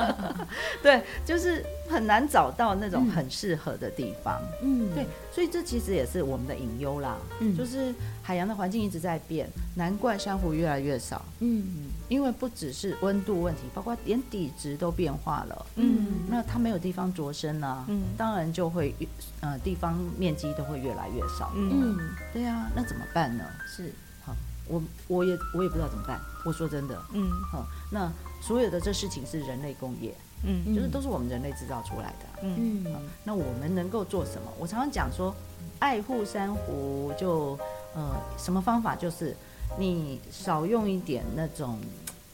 [0.82, 4.40] 对，就是很难找到那种很适合的地方。
[4.62, 7.18] 嗯，对，所以这其实也是我们的隐忧啦。
[7.40, 9.46] 嗯，就是海洋的环境一直在变，
[9.76, 11.22] 难怪珊瑚越来越少。
[11.40, 11.90] 嗯。
[12.08, 15.66] 因为不只是温度问题，包括连底质都变化了。
[15.76, 19.08] 嗯，那它没有地方着身呢、啊，嗯，当然就会越
[19.40, 21.50] 呃地方面积都会越来越少。
[21.54, 21.96] 嗯，
[22.34, 23.44] 对呀、啊，那怎么办呢？
[23.66, 23.90] 是，
[24.26, 24.34] 好，
[24.68, 26.20] 我我也我也不知道怎么办。
[26.44, 28.12] 我说真的，嗯，好，那
[28.42, 30.14] 所有的这事情是人类工业，
[30.44, 32.42] 嗯，就是都是我们人类制造出来的。
[32.42, 32.84] 嗯，
[33.24, 34.52] 那我们能够做什么？
[34.58, 35.34] 我常常讲说，
[35.78, 37.58] 爱护珊瑚就
[37.94, 38.94] 呃什么方法？
[38.94, 39.34] 就是。
[39.78, 41.78] 你少用一点那种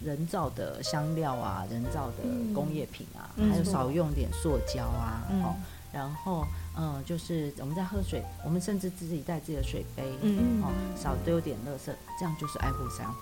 [0.03, 5.55] 人造的香料啊，人造的工业品啊，嗯、还有少用点塑胶啊，嗯、哦，
[5.93, 6.45] 然后
[6.77, 13.15] 嗯，就是我们在喝水，我们甚至自己带自己的水杯，嗯，哦，少丢点垃圾，这样就是爱护珊瑚。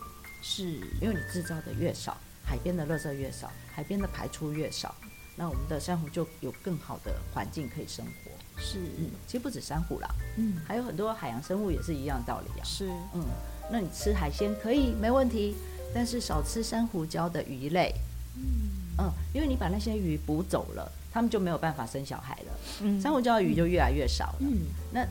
[0.42, 2.16] 是，因为你制造的越少，
[2.46, 4.94] 海边的垃圾越少，海边的排出越少，
[5.34, 8.30] 那我们的珊瑚就有更好的环境可以生活。
[8.58, 12.64] 是，嗯，其实不止珊瑚啦，嗯，还有很多海洋生物也是一样的道理啊。
[12.64, 13.24] 是，嗯。
[13.68, 15.56] 那你吃海鲜可以没问题，
[15.92, 17.92] 但是少吃珊瑚礁的鱼类。
[18.36, 22.58] 嗯，嗯，因为你把那些鱼捕走了，它们就没有办法生小孩了。
[22.82, 24.36] 嗯，珊瑚礁的鱼就越来越少了。
[24.38, 25.04] 嗯，那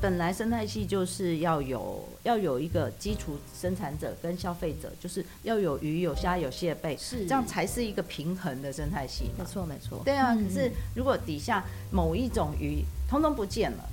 [0.00, 9.30] 本来生态系就是要有要有一个基础生产者跟消费者，就是要有鱼有虾有蟹贝，是这样才是一个平衡的生态系。
[9.36, 10.00] 没错没错。
[10.04, 13.84] 对啊，可是如果底下某一种鱼通通不见了，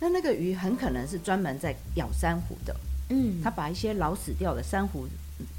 [0.00, 2.76] 那那个鱼很可能是专门在咬珊瑚的。
[3.10, 5.06] 嗯，它把一些老死掉的珊瑚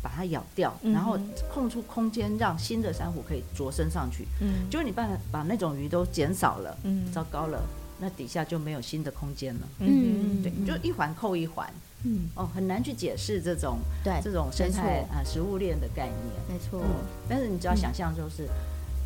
[0.03, 1.17] 把它咬掉，嗯、然后
[1.51, 4.27] 空出空间让新的珊瑚可以着身上去。
[4.39, 7.63] 嗯，就是你把把那种鱼都减少了，嗯，糟糕了，
[7.99, 9.67] 那底下就没有新的空间了。
[9.79, 11.71] 嗯，对，就一环扣一环。
[12.03, 16.17] 嗯，哦，很难去解释这种对这种生态啊食物链的概念。
[16.47, 18.55] 没错，嗯，但是你只要想象，就是、嗯、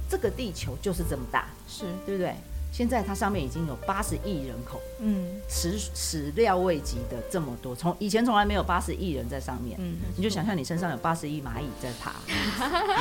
[0.08, 2.36] 这个地球就是这么大，是对不对？
[2.74, 12.14] 现在它上面已经有八十亿人口，嗯，始始料未及的这么多，从以前从来没有八十亿人在上面，嗯，你就想象你身上有八十亿蚂蚁在爬，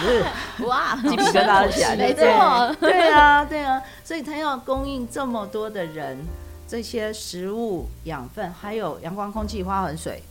[0.02, 0.22] 是
[0.66, 6.18] 哇，鸡皮疙瘩都起来了，没错，对啊，对啊，所以它要供应这么多的人
[6.68, 10.22] 这些食物、养分，还有阳光、空气、花、和水，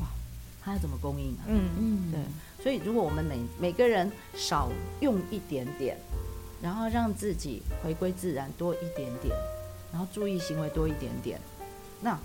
[0.00, 0.06] 哇，
[0.64, 1.46] 它要怎么供应啊？
[1.46, 4.68] 嗯嗯，对，所以如果我们每每个人少
[4.98, 5.96] 用一点点。
[6.62, 9.36] 然后让自己回归自然多一点点，
[9.90, 11.40] 然后注意行为多一点点，
[12.00, 12.16] 那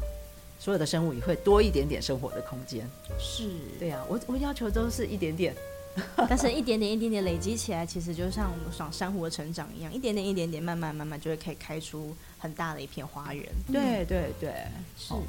[0.60, 2.88] 所有的生物也会多一点点生活的空间。
[3.20, 5.56] 是，对呀、啊，我我要求都是一点点，
[6.30, 13.44] 但是一点点一点点累积起来，其实就像我们讲珊瑚的成长一样，一点点一点点，慢慢慢慢就会可以开出很大的一片花园。
[13.72, 14.54] 对对对，
[14.98, 15.14] 是。
[15.14, 15.22] 哦、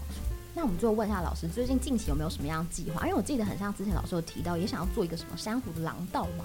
[0.55, 3.03] 那我们就问一下老师，最近近期有没有什么样的计划？
[3.07, 6.45] 因为我记得很像之前老师有提到，也想要做一个什么珊瑚的廊道吗？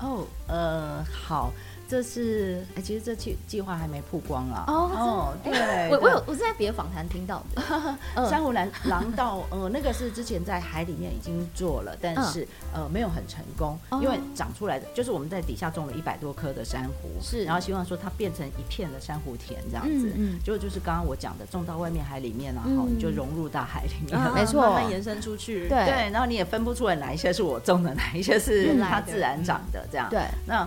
[0.00, 1.52] 哦，呃，好。
[1.88, 4.64] 这是哎、欸，其实这计计划还没曝光啊。
[4.66, 7.62] 哦，哦对，欸、我我有我是在别的访谈听到的。
[8.28, 12.42] 珊瑚蓝廊道， 呃，那个是之前在海里面已经做了，但是、
[12.74, 25.84] 嗯、呃没有很成功，哦、因为长出来的就是我们在底下种了一百多棵的珊瑚，是，然后希望说它变成一片的珊瑚田这样子，嗯，结果、嗯、就是刚刚我讲的种到外面海里面，然后你就融入到海里面， 没错，慢慢延伸出去，对。
[25.84, 30.66] 对，然后你也分不出来哪一些是我种的，哪一些是它自然长的这样，对，那。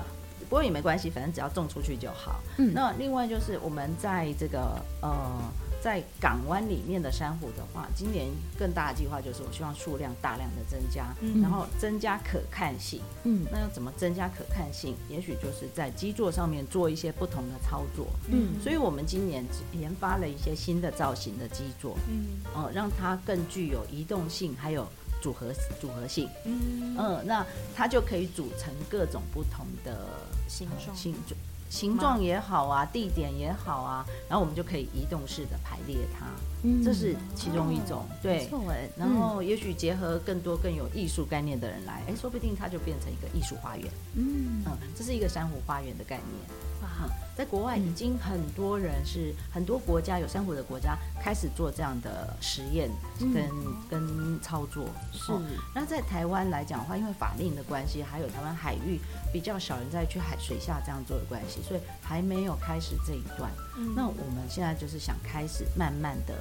[0.49, 2.39] 不过也没关系，反正只要种出去就好。
[2.57, 5.39] 嗯，那另外就是我们在这个呃，
[5.79, 8.27] 在港湾里面的珊瑚的话，今年
[8.57, 12.99] 更大的计划就是我希望数量大量的增加，嗯、然后增加可看性。
[13.25, 14.95] 嗯，那要怎么增加可看性？
[15.07, 18.07] 也许就是在基座上面做一些不同的操作。
[18.31, 21.95] 嗯，所以我们今年研发了一些新的造型的基座。
[22.09, 24.87] 嗯，哦、呃，让它更具有移动性，还有。
[25.21, 27.45] 组合组合性，嗯嗯，那
[27.75, 30.05] 它就可以组成各种不同的
[30.47, 31.39] 形状形状。
[31.69, 36.25] 形状也好啊，地点也好啊，然后我们就可以移动式的排列它，
[36.63, 38.49] 嗯，这是其中一种，哦、对。
[38.97, 43.85] 然后也许结合更多更有艺术概念的人来，哎，说不定它就变成一个艺术花园。
[44.15, 46.59] 嗯嗯，这是一个珊瑚花园的概念。
[46.81, 46.87] 哇，
[47.35, 54.85] 在国外已经很多人是很多国家有珊瑚的国家开始做这样的实验跟、嗯、跟操作。
[55.11, 55.31] 是。
[55.73, 58.99] 那在台湾来讲的话，因为法令的关系，还有台湾海域
[59.33, 63.51] 比较少人在去海水下这样做的关系，所以还没有开始这一段。
[63.77, 66.35] 嗯、那我们现在就是想开始慢慢的。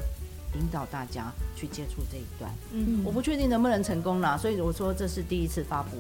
[0.55, 5.99] 引导大家去接触这一段，嗯，我不确定能不能成功啦，所以我说这是第一次发布。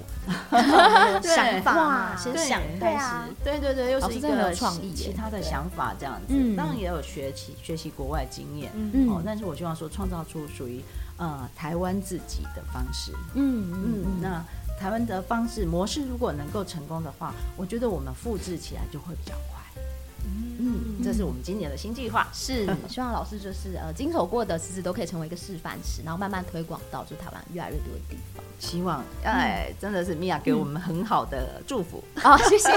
[1.22, 9.08] 想法嘛，先想开始，对对对，又是一个创意，其他的想法这样子，当然也有学习学习国外经验，嗯。
[9.10, 10.82] 哦，但是我希望说创造出属于
[11.18, 14.44] 呃台湾自己的方式，嗯嗯，那
[14.78, 19.58] 台湾的方式模式如果能够成功的话，我觉得我们复制起来就会比较快。
[20.24, 20.47] 嗯，
[21.02, 28.44] 这是我们今年的新计划，是 希望老师就是呃经手过的，其实都可以成为一个示范池，然后慢慢推广到就台湾越来越多的地方。
[28.60, 32.70] 希望哎，真的是米娅给我们很好的祝福，好、谢谢。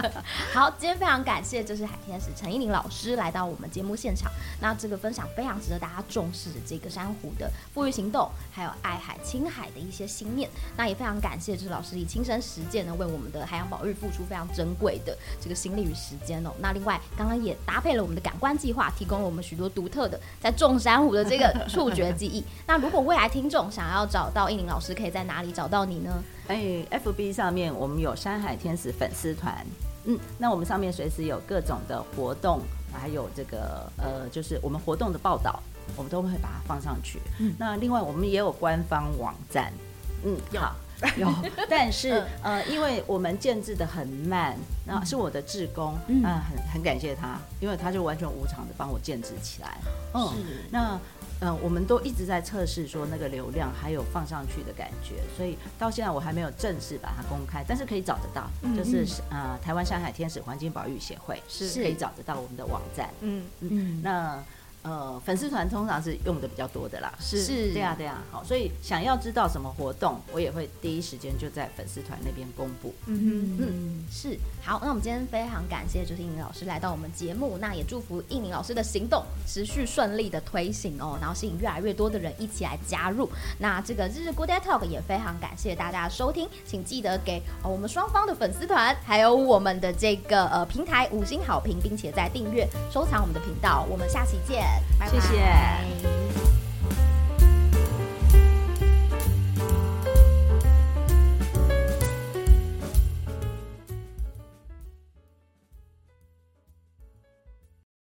[0.54, 4.32] 好，今天非常感谢，就是海天使陈依林老师来到我们节目现场。
[4.62, 10.48] 那这个分享非常值得大家重视的这个珊瑚的富裕行动，还有爱海、亲海的一些心念。
[10.74, 16.50] 那也非常感谢，就是老师以亲身实践呢，为我们的海洋保育付出非常珍贵的这个心力与时间哦。
[16.60, 22.44] 那另外，刚刚也搭配了我们的感官计划，提供了我们许多独特的在众山湖的这个触觉记忆。
[22.66, 26.22] 那如果未来听众想要找到应林老师，可以在哪里找到你呢？
[26.48, 29.66] 哎，FB 上面我们有山海天使粉丝团，
[30.04, 32.60] 嗯，那我们上面随时有各种的活动，
[32.92, 35.60] 还有这个呃，就是我们活动的报道，
[35.96, 37.20] 我们都会把它放上去。
[37.38, 39.72] 嗯，那另外我们也有官方网站，
[40.24, 40.74] 嗯，好。
[41.16, 41.32] 有，
[41.68, 49.76] 但是呃，因为我们建制的很慢，那是我的志工，嗯，很很感谢他，因为他就完全无偿的帮我建制起来。
[50.14, 50.64] 嗯，是。
[50.70, 50.98] 那
[51.40, 63.10] 呃，我们都一直在测试说那个流量还有放上去的感觉，所以到现在我还没有正式把它公开，但是可以找得到，就是呃，台湾山海天使环境保育协会是可以找得到我们的网站。
[63.20, 64.42] 嗯嗯，那。
[64.86, 72.94] 呃，粉丝团通常是用的比较多的啦，是，是，对啊，对啊，好，所以想要知道什么活动，我也会第一时间就在粉丝团那边公布。
[73.06, 83.28] 嗯嗯，是，好，那我们今天非常感谢就是映玲老师来到我们节目，那也祝福应宁老师的行动持续顺利的推行哦，然后吸引越来越多的人一起来加入。
[83.58, 93.84] 那这个日日 Good Day Talk 也非常感谢大家的收听，请记得给、哦、我们双方的粉丝团还有我们的这个呃平台五星好评，并且在订阅收藏我们的频道。
[93.90, 94.75] 我们下期见。
[95.10, 96.45] 谢谢。